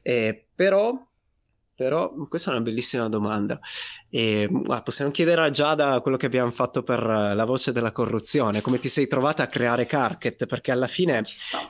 [0.02, 0.92] Eh, però
[1.76, 3.60] però questa è una bellissima domanda.
[4.10, 8.62] E, guarda, possiamo chiedere a Giada quello che abbiamo fatto per la voce della corruzione,
[8.62, 11.24] come ti sei trovata a creare Carket, perché alla fine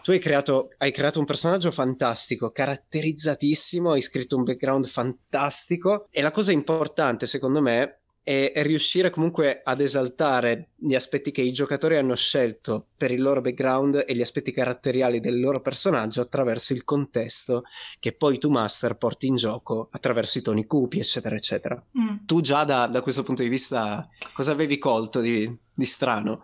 [0.04, 6.22] tu hai creato, hai creato un personaggio fantastico, caratterizzatissimo, hai scritto un background fantastico e
[6.22, 11.98] la cosa importante secondo me e, riuscire comunque ad esaltare gli aspetti che i giocatori
[11.98, 16.84] hanno scelto per il loro background e gli aspetti caratteriali del loro personaggio attraverso il
[16.84, 17.64] contesto
[18.00, 22.26] che poi tu master porti in gioco attraverso i toni cupi eccetera eccetera mm.
[22.26, 26.44] tu già da, da, questo punto di vista cosa avevi colto di, di strano?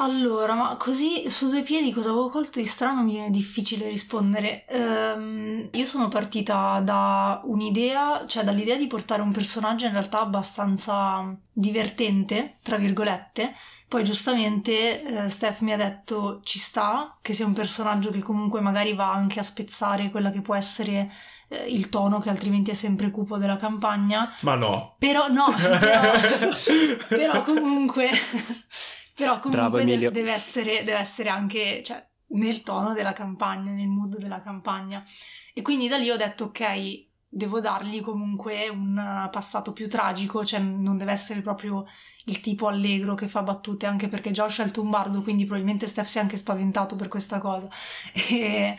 [0.00, 4.64] Allora, ma così su due piedi cosa avevo colto di strano mi viene difficile rispondere.
[4.66, 11.36] Ehm, io sono partita da un'idea, cioè dall'idea di portare un personaggio in realtà abbastanza
[11.52, 13.54] divertente, tra virgolette.
[13.88, 18.60] Poi giustamente eh, Steph mi ha detto ci sta, che sia un personaggio che comunque
[18.60, 21.10] magari va anche a spezzare quella che può essere
[21.48, 24.32] eh, il tono che altrimenti è sempre cupo della campagna.
[24.40, 24.94] Ma no.
[24.98, 26.12] Però no, però,
[27.08, 28.10] però comunque...
[29.18, 34.16] Però comunque Bravo, deve, essere, deve essere anche cioè, nel tono della campagna, nel mood
[34.16, 35.02] della campagna.
[35.52, 40.60] E quindi da lì ho detto ok, devo dargli comunque un passato più tragico, cioè
[40.60, 41.84] non deve essere proprio
[42.26, 45.88] il tipo allegro che fa battute, anche perché già ho scelto un bardo, quindi probabilmente
[45.88, 47.68] Steph si è anche spaventato per questa cosa.
[48.30, 48.76] E,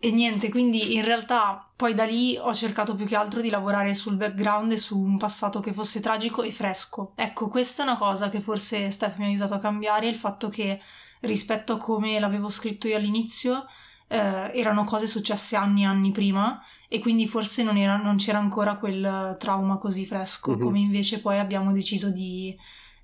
[0.00, 3.94] e niente, quindi in realtà poi da lì ho cercato più che altro di lavorare
[3.94, 7.12] sul background e su un passato che fosse tragico e fresco.
[7.14, 10.48] Ecco, questa è una cosa che forse Steph mi ha aiutato a cambiare, il fatto
[10.48, 10.80] che
[11.20, 13.66] rispetto a come l'avevo scritto io all'inizio,
[14.08, 18.38] eh, erano cose successe anni e anni prima e quindi forse non, era, non c'era
[18.38, 20.58] ancora quel trauma così fresco, uh-huh.
[20.58, 22.56] come invece poi abbiamo deciso di,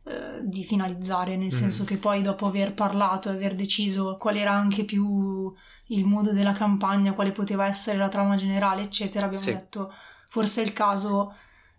[0.04, 1.52] eh, di finalizzare, nel uh-huh.
[1.52, 5.52] senso che poi dopo aver parlato e aver deciso qual era anche più
[5.88, 9.52] il mood della campagna, quale poteva essere la trama generale, eccetera, abbiamo sì.
[9.52, 9.92] detto
[10.34, 11.32] forse è il caso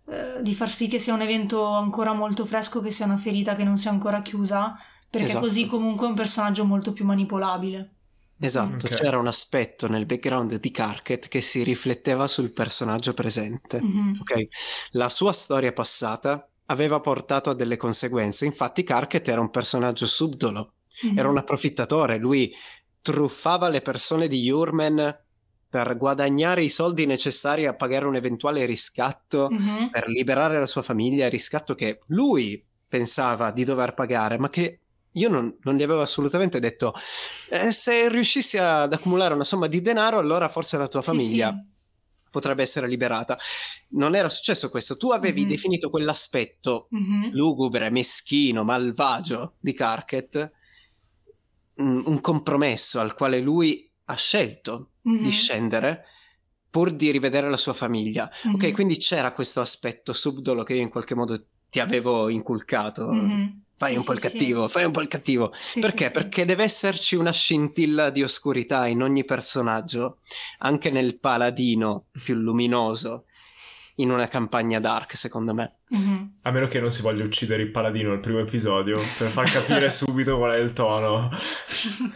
[0.08, 3.56] eh, di far sì che sia un evento ancora molto fresco, che sia una ferita
[3.56, 4.78] che non sia ancora chiusa,
[5.10, 5.44] perché esatto.
[5.44, 7.92] così comunque è un personaggio molto più manipolabile.
[8.40, 8.98] Esatto, okay.
[8.98, 13.82] c'era un aspetto nel background di Carket che si rifletteva sul personaggio presente.
[13.82, 14.20] Mm-hmm.
[14.22, 14.48] Okay?
[14.92, 20.76] La sua storia passata aveva portato a delle conseguenze, infatti Carket era un personaggio subdolo,
[21.06, 21.18] mm-hmm.
[21.18, 22.54] era un approfittatore, lui
[23.06, 25.16] truffava le persone di Jurmen
[25.70, 29.90] per guadagnare i soldi necessari a pagare un eventuale riscatto mm-hmm.
[29.92, 34.80] per liberare la sua famiglia, riscatto che lui pensava di dover pagare, ma che
[35.12, 36.96] io non, non gli avevo assolutamente detto
[37.50, 41.58] eh, se riuscissi ad accumulare una somma di denaro allora forse la tua famiglia sì,
[41.58, 42.30] sì.
[42.32, 43.38] potrebbe essere liberata.
[43.90, 45.50] Non era successo questo, tu avevi mm-hmm.
[45.50, 47.34] definito quell'aspetto mm-hmm.
[47.34, 50.55] lugubre, meschino, malvagio di Carket
[51.78, 55.24] un compromesso al quale lui ha scelto mm-hmm.
[55.24, 56.06] di scendere
[56.70, 58.30] pur di rivedere la sua famiglia.
[58.48, 58.56] Mm-hmm.
[58.56, 63.08] Ok, quindi c'era questo aspetto subdolo che io in qualche modo ti avevo inculcato.
[63.08, 63.48] Mm-hmm.
[63.78, 64.74] Fai sì, un po' il cattivo, sì.
[64.74, 65.52] fai un po' il cattivo.
[65.54, 66.10] Sì, Perché?
[66.10, 70.20] Perché deve esserci una scintilla di oscurità in ogni personaggio,
[70.60, 73.26] anche nel paladino più luminoso
[73.96, 75.76] in una campagna dark, secondo me.
[75.96, 76.24] Mm-hmm.
[76.42, 79.90] A meno che non si voglia uccidere il paladino al primo episodio per far capire
[79.92, 81.30] subito qual è il tono.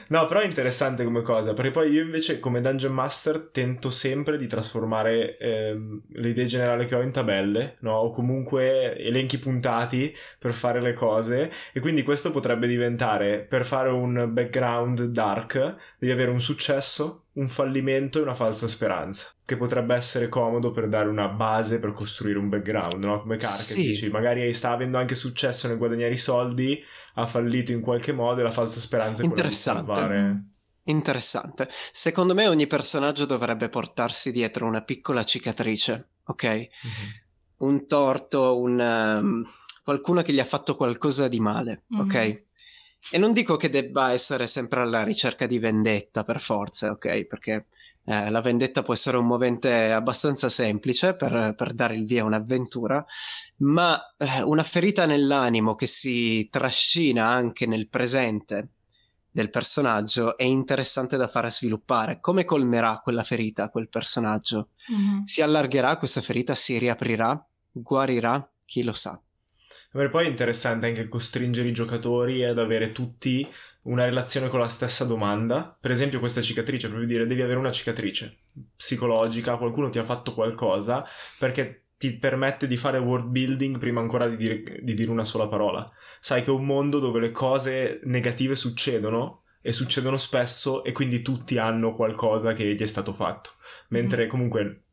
[0.08, 4.38] No, però è interessante come cosa, perché poi io invece come Dungeon Master tento sempre
[4.38, 7.94] di trasformare ehm, le idee generali che ho in tabelle, no?
[7.94, 13.90] O comunque elenchi puntati per fare le cose e quindi questo potrebbe diventare per fare
[13.90, 19.96] un background dark devi avere un successo, un fallimento e una falsa speranza, che potrebbe
[19.96, 23.20] essere comodo per dare una base per costruire un background, no?
[23.22, 23.82] Come Carca, sì.
[23.82, 26.80] dici, magari sta avendo anche successo nel guadagnare i soldi,
[27.16, 30.44] ha fallito in qualche modo e la falsa speranza è quella di salvare.
[30.84, 31.68] Interessante.
[31.92, 36.46] Secondo me ogni personaggio dovrebbe portarsi dietro una piccola cicatrice, ok?
[36.46, 37.10] Mm-hmm.
[37.58, 39.44] Un torto, un, um,
[39.84, 42.06] qualcuno che gli ha fatto qualcosa di male, mm-hmm.
[42.06, 42.44] ok?
[43.14, 47.26] E non dico che debba essere sempre alla ricerca di vendetta per forza, ok?
[47.26, 47.66] Perché
[48.10, 52.26] eh, la vendetta può essere un movente abbastanza semplice per, per dare il via a
[52.26, 53.06] un'avventura,
[53.58, 58.70] ma eh, una ferita nell'animo che si trascina anche nel presente
[59.30, 62.20] del personaggio è interessante da fare sviluppare.
[62.20, 64.70] Come colmerà quella ferita quel personaggio?
[64.92, 65.24] Mm-hmm.
[65.26, 69.22] Si allargherà questa ferita, si riaprirà, guarirà, chi lo sa.
[69.92, 73.48] Poi è interessante anche costringere i giocatori ad avere tutti
[73.90, 75.78] una relazione con la stessa domanda.
[75.80, 78.38] Per esempio, questa cicatrice, proprio dire, devi avere una cicatrice
[78.76, 81.06] psicologica, qualcuno ti ha fatto qualcosa
[81.38, 85.48] perché ti permette di fare world building prima ancora di dire, di dire una sola
[85.48, 85.90] parola.
[86.20, 91.22] Sai che è un mondo dove le cose negative succedono e succedono spesso e quindi
[91.22, 93.52] tutti hanno qualcosa che gli è stato fatto.
[93.90, 94.30] Mentre mm.
[94.30, 94.84] comunque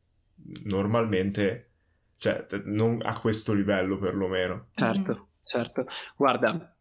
[0.63, 1.69] normalmente
[2.17, 4.67] cioè, non a questo livello perlomeno.
[4.73, 5.23] Certo, mm-hmm.
[5.43, 5.85] certo.
[6.15, 6.76] Guarda,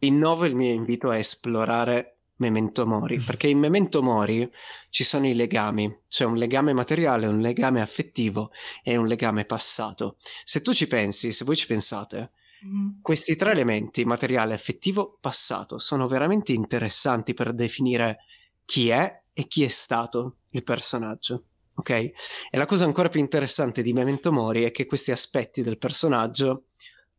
[0.00, 4.48] innovo il mio invito a esplorare Memento Mori, perché in Memento Mori
[4.90, 10.16] ci sono i legami, c'è un legame materiale, un legame affettivo e un legame passato.
[10.44, 12.30] Se tu ci pensi, se voi ci pensate,
[12.64, 13.00] mm.
[13.02, 18.18] questi tre elementi, materiale, affettivo, passato, sono veramente interessanti per definire
[18.64, 21.44] chi è e chi è stato il personaggio
[21.78, 21.90] ok?
[21.90, 22.12] E
[22.50, 26.64] la cosa ancora più interessante di Memento Mori è che questi aspetti del personaggio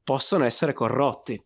[0.04, 1.41] possono essere corrotti.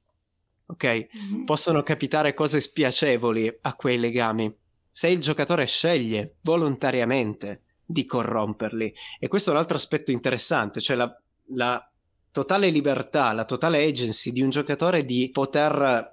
[0.65, 1.07] Ok?
[1.11, 1.43] Mhm.
[1.45, 4.53] Possono capitare cose spiacevoli a quei legami
[4.89, 8.93] se il giocatore sceglie volontariamente di corromperli.
[9.19, 11.21] E questo è un altro aspetto interessante, cioè la,
[11.55, 11.91] la
[12.31, 16.12] totale libertà, la totale agency di un giocatore di poter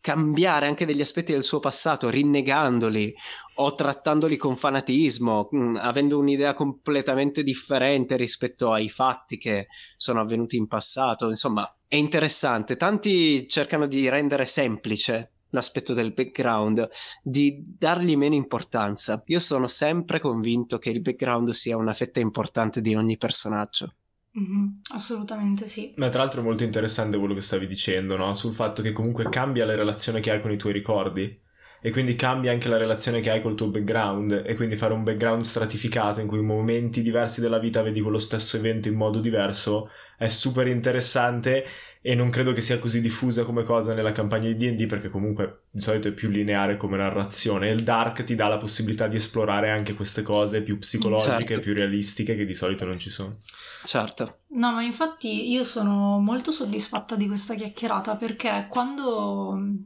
[0.00, 3.14] cambiare anche degli aspetti del suo passato, rinnegandoli
[3.56, 10.56] o trattandoli con fanatismo, mh, avendo un'idea completamente differente rispetto ai fatti che sono avvenuti
[10.56, 11.28] in passato.
[11.28, 12.76] Insomma, è interessante.
[12.76, 16.88] Tanti cercano di rendere semplice l'aspetto del background,
[17.22, 19.22] di dargli meno importanza.
[19.26, 23.94] Io sono sempre convinto che il background sia una fetta importante di ogni personaggio.
[24.38, 25.92] Mhm, Assolutamente sì.
[25.96, 28.32] Ma tra l'altro è molto interessante quello che stavi dicendo, no?
[28.34, 31.46] Sul fatto che comunque cambia la relazione che hai con i tuoi ricordi.
[31.80, 34.42] E quindi cambia anche la relazione che hai col tuo background.
[34.46, 38.18] E quindi fare un background stratificato in cui in momenti diversi della vita vedi quello
[38.18, 41.64] stesso evento in modo diverso è super interessante.
[42.08, 45.64] E non credo che sia così diffusa come cosa nella campagna di DD, perché comunque
[45.70, 47.68] di solito è più lineare come narrazione.
[47.68, 51.60] E il Dark ti dà la possibilità di esplorare anche queste cose più psicologiche, Certo.
[51.60, 53.36] più realistiche, che di solito non ci sono.
[53.84, 54.38] Certo.
[54.52, 59.76] No, ma infatti io sono molto soddisfatta di questa chiacchierata perché quando mm,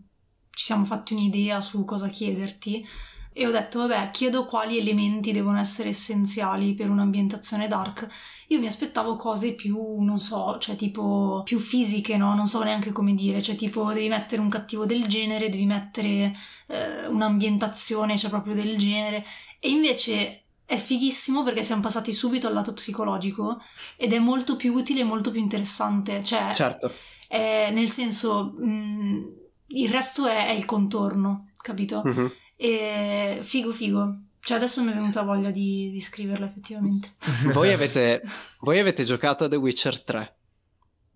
[0.53, 2.87] ci siamo fatti un'idea su cosa chiederti
[3.35, 8.07] e ho detto, vabbè, chiedo quali elementi devono essere essenziali per un'ambientazione dark,
[8.49, 12.35] io mi aspettavo cose più, non so, cioè tipo più fisiche, no?
[12.35, 16.33] Non so neanche come dire, cioè tipo devi mettere un cattivo del genere, devi mettere
[16.67, 19.25] eh, un'ambientazione, cioè proprio del genere,
[19.59, 23.61] e invece è fighissimo perché siamo passati subito al lato psicologico
[23.97, 26.23] ed è molto più utile e molto più interessante.
[26.23, 26.93] Cioè, Certo.
[27.29, 29.33] è- nel senso, mh,
[29.69, 32.03] il resto è, è il contorno, capito?
[32.05, 32.31] Mhm.
[32.65, 34.19] E figo, figo.
[34.39, 37.15] Cioè, adesso mi è venuta voglia di, di scriverla effettivamente.
[37.53, 38.23] Voi avete,
[38.61, 40.37] voi avete giocato a The Witcher 3?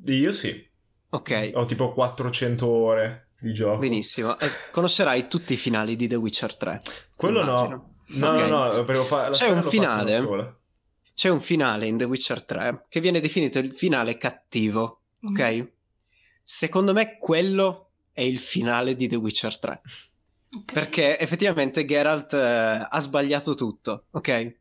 [0.07, 0.64] Io sì.
[1.11, 3.78] Ok, Ho tipo 400 ore di gioco.
[3.78, 4.36] benissimo.
[4.38, 6.80] E conoscerai tutti i finali di The Witcher 3.
[7.14, 7.68] Quello immagino.
[7.68, 7.94] no.
[8.09, 8.49] No, Ok.
[8.49, 10.57] no, no, perché fa- la C'è un finale?
[11.14, 15.72] C'è un finale in The Witcher 3 che viene definito il finale cattivo, ok?
[16.42, 19.80] Secondo me quello è il finale di The Witcher 3.
[20.72, 24.59] Perché effettivamente Geralt eh, ha sbagliato tutto, ok?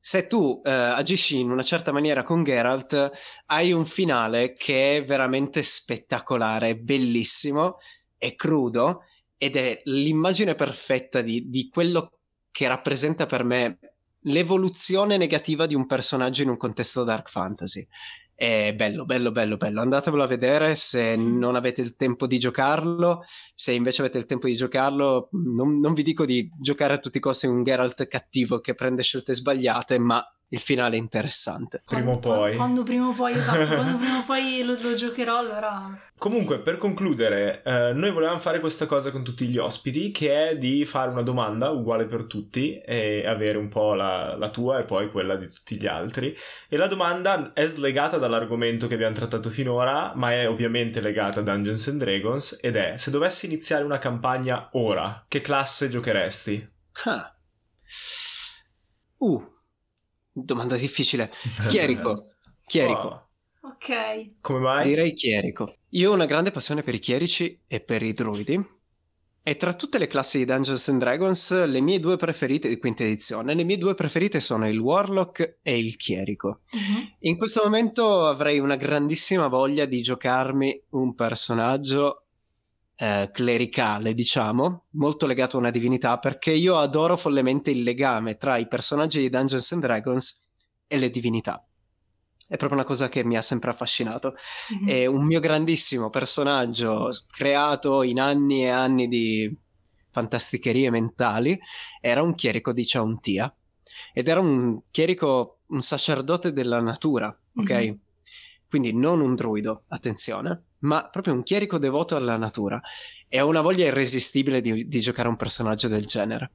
[0.00, 3.10] Se tu eh, agisci in una certa maniera con Geralt,
[3.46, 7.78] hai un finale che è veramente spettacolare, bellissimo,
[8.16, 9.04] è crudo
[9.36, 12.18] ed è l'immagine perfetta di, di quello
[12.50, 13.78] che rappresenta per me
[14.22, 17.86] l'evoluzione negativa di un personaggio in un contesto dark fantasy.
[18.40, 19.80] È bello, bello, bello, bello.
[19.80, 23.24] Andatevelo a vedere se non avete il tempo di giocarlo.
[23.52, 27.16] Se invece avete il tempo di giocarlo, non, non vi dico di giocare a tutti
[27.16, 31.82] i costi un Geralt cattivo che prende scelte sbagliate, ma il finale è interessante.
[31.84, 32.54] Prima o Quando- poi.
[32.56, 36.00] Quando prima o poi, esatto, quando prima o poi lo, lo giocherò, allora...
[36.18, 40.58] Comunque, per concludere, eh, noi volevamo fare questa cosa con tutti gli ospiti, che è
[40.58, 44.84] di fare una domanda uguale per tutti e avere un po' la, la tua e
[44.84, 46.34] poi quella di tutti gli altri.
[46.68, 51.44] E la domanda è slegata dall'argomento che abbiamo trattato finora, ma è ovviamente legata a
[51.44, 56.68] Dungeons and Dragons, ed è, se dovessi iniziare una campagna ora, che classe giocheresti?
[57.04, 57.32] Ah.
[59.18, 59.40] Uh,
[60.32, 61.30] domanda difficile.
[61.70, 62.26] Chierico.
[62.66, 63.06] Chierico.
[63.06, 63.28] Oh,
[63.60, 64.40] Ok.
[64.40, 64.88] come mai?
[64.88, 65.77] Direi chierico.
[65.92, 68.76] Io ho una grande passione per i chierici e per i druidi.
[69.42, 73.04] E tra tutte le classi di Dungeons and Dragons, le mie due preferite di quinta
[73.04, 76.60] edizione, le mie due preferite sono il Warlock e il Chierico.
[76.72, 77.12] Mhm.
[77.20, 82.24] In questo momento avrei una grandissima voglia di giocarmi un personaggio
[82.96, 88.58] eh, clericale, diciamo, molto legato a una divinità, perché io adoro follemente il legame tra
[88.58, 90.50] i personaggi di Dungeons and Dragons
[90.86, 91.67] e le divinità.
[92.48, 94.34] È proprio una cosa che mi ha sempre affascinato.
[94.80, 94.88] Mhm.
[94.88, 99.54] È un mio grandissimo personaggio creato in anni e anni di
[100.10, 101.58] fantasticherie mentali.
[102.00, 103.54] Era un chierico di Chauntia
[104.14, 107.70] ed era un chierico, un sacerdote della natura, ok?
[107.70, 107.98] Mhm.
[108.66, 112.80] Quindi non un druido, attenzione, ma proprio un chierico devoto alla natura.
[113.28, 116.50] E ho una voglia irresistibile di, di giocare un personaggio del genere.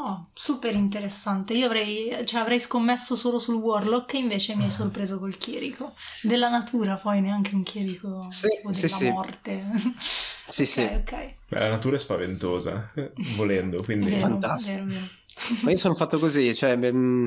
[0.00, 1.54] Oh, super interessante.
[1.54, 5.94] Io avrei, cioè, avrei scommesso solo sul Warlock e invece mi hai sorpreso col chierico.
[6.22, 9.10] Della natura, poi neanche un chierico Sì, tipo sì, della sì.
[9.10, 9.64] morte.
[10.48, 10.80] Sì, ok, sì.
[10.82, 11.12] ok.
[11.50, 12.90] Beh, la natura è spaventosa,
[13.36, 14.08] volendo, quindi...
[14.08, 14.76] Vero, Fantastico.
[14.78, 15.06] vero, vero.
[15.64, 16.74] Ma io sono fatto così, cioè...
[16.76, 17.26] mm,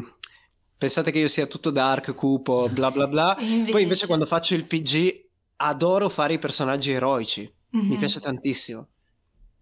[0.78, 3.36] Pensate che io sia tutto dark, cupo, bla bla bla.
[3.40, 7.42] Invece- Poi invece quando faccio il PG adoro fare i personaggi eroici.
[7.72, 7.98] Mi Mhm.
[7.98, 8.88] piace tantissimo.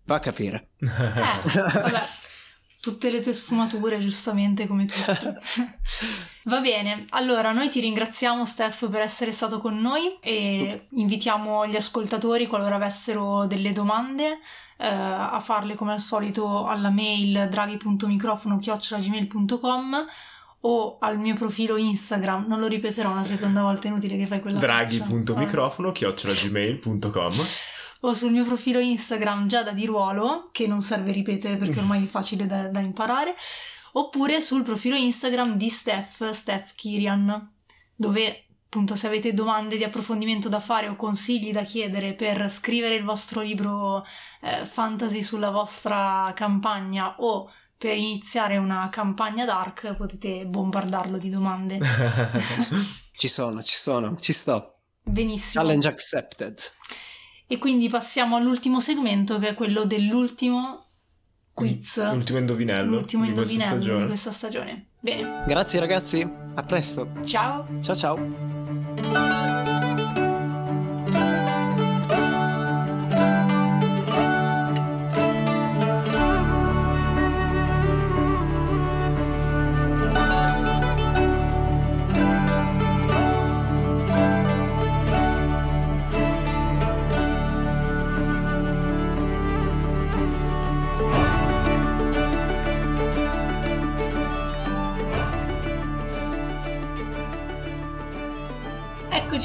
[0.05, 0.69] Va a capire.
[0.79, 2.01] Eh, vabbè.
[2.81, 5.03] Tutte le tue sfumature, giustamente come tutti.
[6.43, 11.75] Va bene, allora noi ti ringraziamo Steph per essere stato con noi e invitiamo gli
[11.75, 14.39] ascoltatori, qualora avessero delle domande,
[14.77, 20.05] eh, a farle come al solito alla mail draghi.microfono.gmail.com
[20.61, 24.41] o al mio profilo Instagram, non lo ripeterò una seconda volta, è inutile che fai
[24.41, 27.33] quella draghi.microfono.gmail.com
[28.01, 32.07] o sul mio profilo Instagram Giada di Ruolo, che non serve ripetere perché ormai è
[32.07, 33.35] facile da, da imparare,
[33.93, 37.53] oppure sul profilo Instagram di Steph, Steph Kirian,
[37.95, 42.95] dove appunto se avete domande di approfondimento da fare o consigli da chiedere per scrivere
[42.95, 44.05] il vostro libro
[44.41, 51.79] eh, fantasy sulla vostra campagna o per iniziare una campagna dark potete bombardarlo di domande.
[53.17, 54.75] ci sono, ci sono, ci sto.
[55.01, 55.63] Benissimo.
[55.63, 56.61] Challenge accepted.
[57.51, 60.85] E quindi passiamo all'ultimo segmento che è quello dell'ultimo
[61.51, 62.11] quiz.
[62.13, 62.91] L'ultimo indovinello.
[62.91, 64.85] L'ultimo di indovinello questa di questa stagione.
[64.99, 65.45] Bene.
[65.47, 67.09] Grazie ragazzi, a presto.
[67.23, 67.65] Ciao.
[67.81, 68.58] Ciao ciao.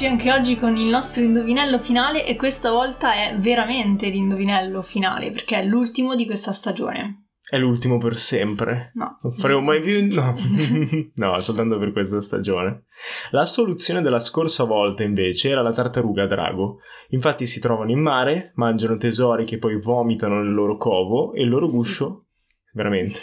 [0.05, 5.31] Eccoci anche oggi con il nostro indovinello finale e questa volta è veramente l'indovinello finale
[5.31, 7.29] perché è l'ultimo di questa stagione.
[7.41, 8.91] È l'ultimo per sempre.
[8.93, 9.17] No.
[9.23, 10.07] Non faremo mai più.
[10.13, 10.35] No.
[11.15, 12.85] no, soltanto per questa stagione.
[13.31, 16.81] La soluzione della scorsa volta, invece, era la tartaruga drago.
[17.09, 21.49] Infatti si trovano in mare, mangiano tesori che poi vomitano nel loro covo e il
[21.49, 21.77] loro Sì.
[21.77, 22.25] guscio.
[22.73, 23.19] Veramente.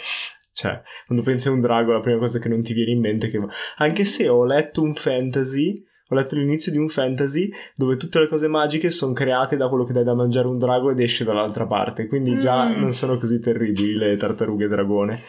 [0.51, 3.27] Cioè, quando pensi a un drago, la prima cosa che non ti viene in mente
[3.27, 3.39] è che.
[3.77, 5.91] Anche se ho letto un fantasy.
[6.09, 9.85] Ho letto l'inizio di un fantasy dove tutte le cose magiche sono create da quello
[9.85, 12.07] che dai da mangiare un drago ed esce dall'altra parte.
[12.07, 12.79] Quindi già Mm.
[12.79, 15.21] non sono così terribili le tartarughe dragone.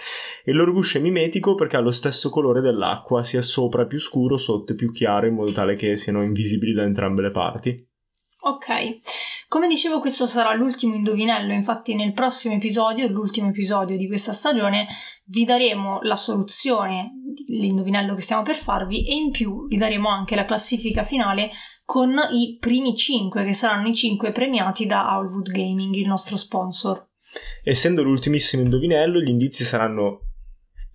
[0.44, 3.98] E il loro guscio è mimetico perché ha lo stesso colore dell'acqua, sia sopra più
[3.98, 7.88] scuro, sotto più chiaro, in modo tale che siano invisibili da entrambe le parti.
[8.40, 8.66] Ok,
[9.54, 14.88] come dicevo questo sarà l'ultimo indovinello, infatti nel prossimo episodio, l'ultimo episodio di questa stagione,
[15.26, 17.12] vi daremo la soluzione
[17.46, 21.52] dell'indovinello che stiamo per farvi e in più vi daremo anche la classifica finale
[21.84, 27.10] con i primi 5 che saranno i 5 premiati da Owlwood Gaming, il nostro sponsor.
[27.62, 30.33] Essendo l'ultimissimo indovinello, gli indizi saranno.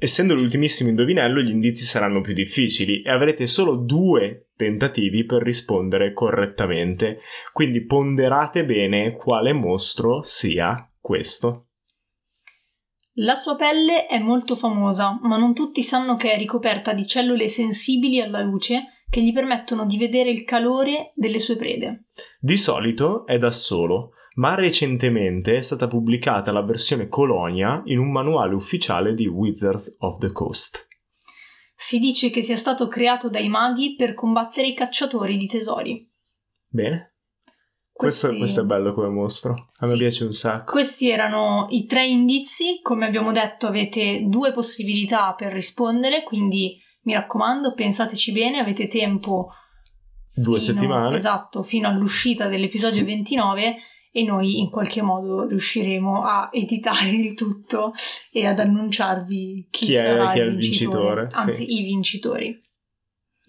[0.01, 6.13] Essendo l'ultimissimo indovinello, gli indizi saranno più difficili e avrete solo due tentativi per rispondere
[6.13, 7.19] correttamente.
[7.51, 11.65] Quindi ponderate bene quale mostro sia questo.
[13.15, 17.49] La sua pelle è molto famosa, ma non tutti sanno che è ricoperta di cellule
[17.49, 22.05] sensibili alla luce che gli permettono di vedere il calore delle sue prede.
[22.39, 28.09] Di solito è da solo, ma recentemente è stata pubblicata la versione Colonia in un
[28.09, 30.87] manuale ufficiale di Wizards of the Coast.
[31.75, 36.09] Si dice che sia stato creato dai maghi per combattere i cacciatori di tesori.
[36.67, 37.15] Bene?
[37.91, 39.51] Questo, Questi- questo è bello come mostro.
[39.51, 39.97] A me Sì.
[39.97, 40.71] piace un sacco.
[40.71, 47.13] Questi erano i tre indizi, come abbiamo detto avete due possibilità per rispondere, quindi mi
[47.13, 49.49] raccomando pensateci bene, avete tempo
[50.33, 51.13] Due fino- settimane.
[51.13, 53.75] Esatto, fino all'uscita dell'episodio 29
[54.11, 57.93] e noi in qualche modo riusciremo a editare il tutto
[58.31, 61.79] e ad annunciarvi chi, Chi è- sarà chi è il il vincitore, vincitore, anzi sì.
[61.79, 62.57] i vincitori.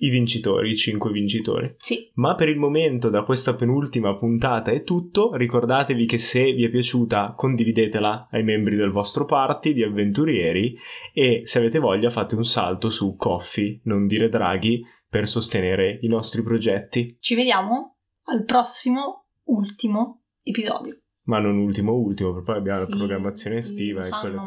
[0.02, 1.74] I vincitori, i cinque vincitori.
[1.76, 5.34] Sì, Ma per il momento, da questa penultima puntata è tutto.
[5.34, 10.74] Ricordatevi che se vi è piaciuta, condividetela ai membri del vostro party di avventurieri.
[11.12, 16.08] E se avete voglia, fate un salto su Coffee, non dire draghi, per sostenere i
[16.08, 17.16] nostri progetti.
[17.20, 17.96] ci vediamo
[18.32, 20.96] al prossimo ultimo episodio.
[21.24, 24.42] Ma non ultimo, ultimo, perché poi abbiamo Sì, la programmazione estiva lo e quelle sanno,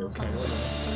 [0.00, 0.93] cose.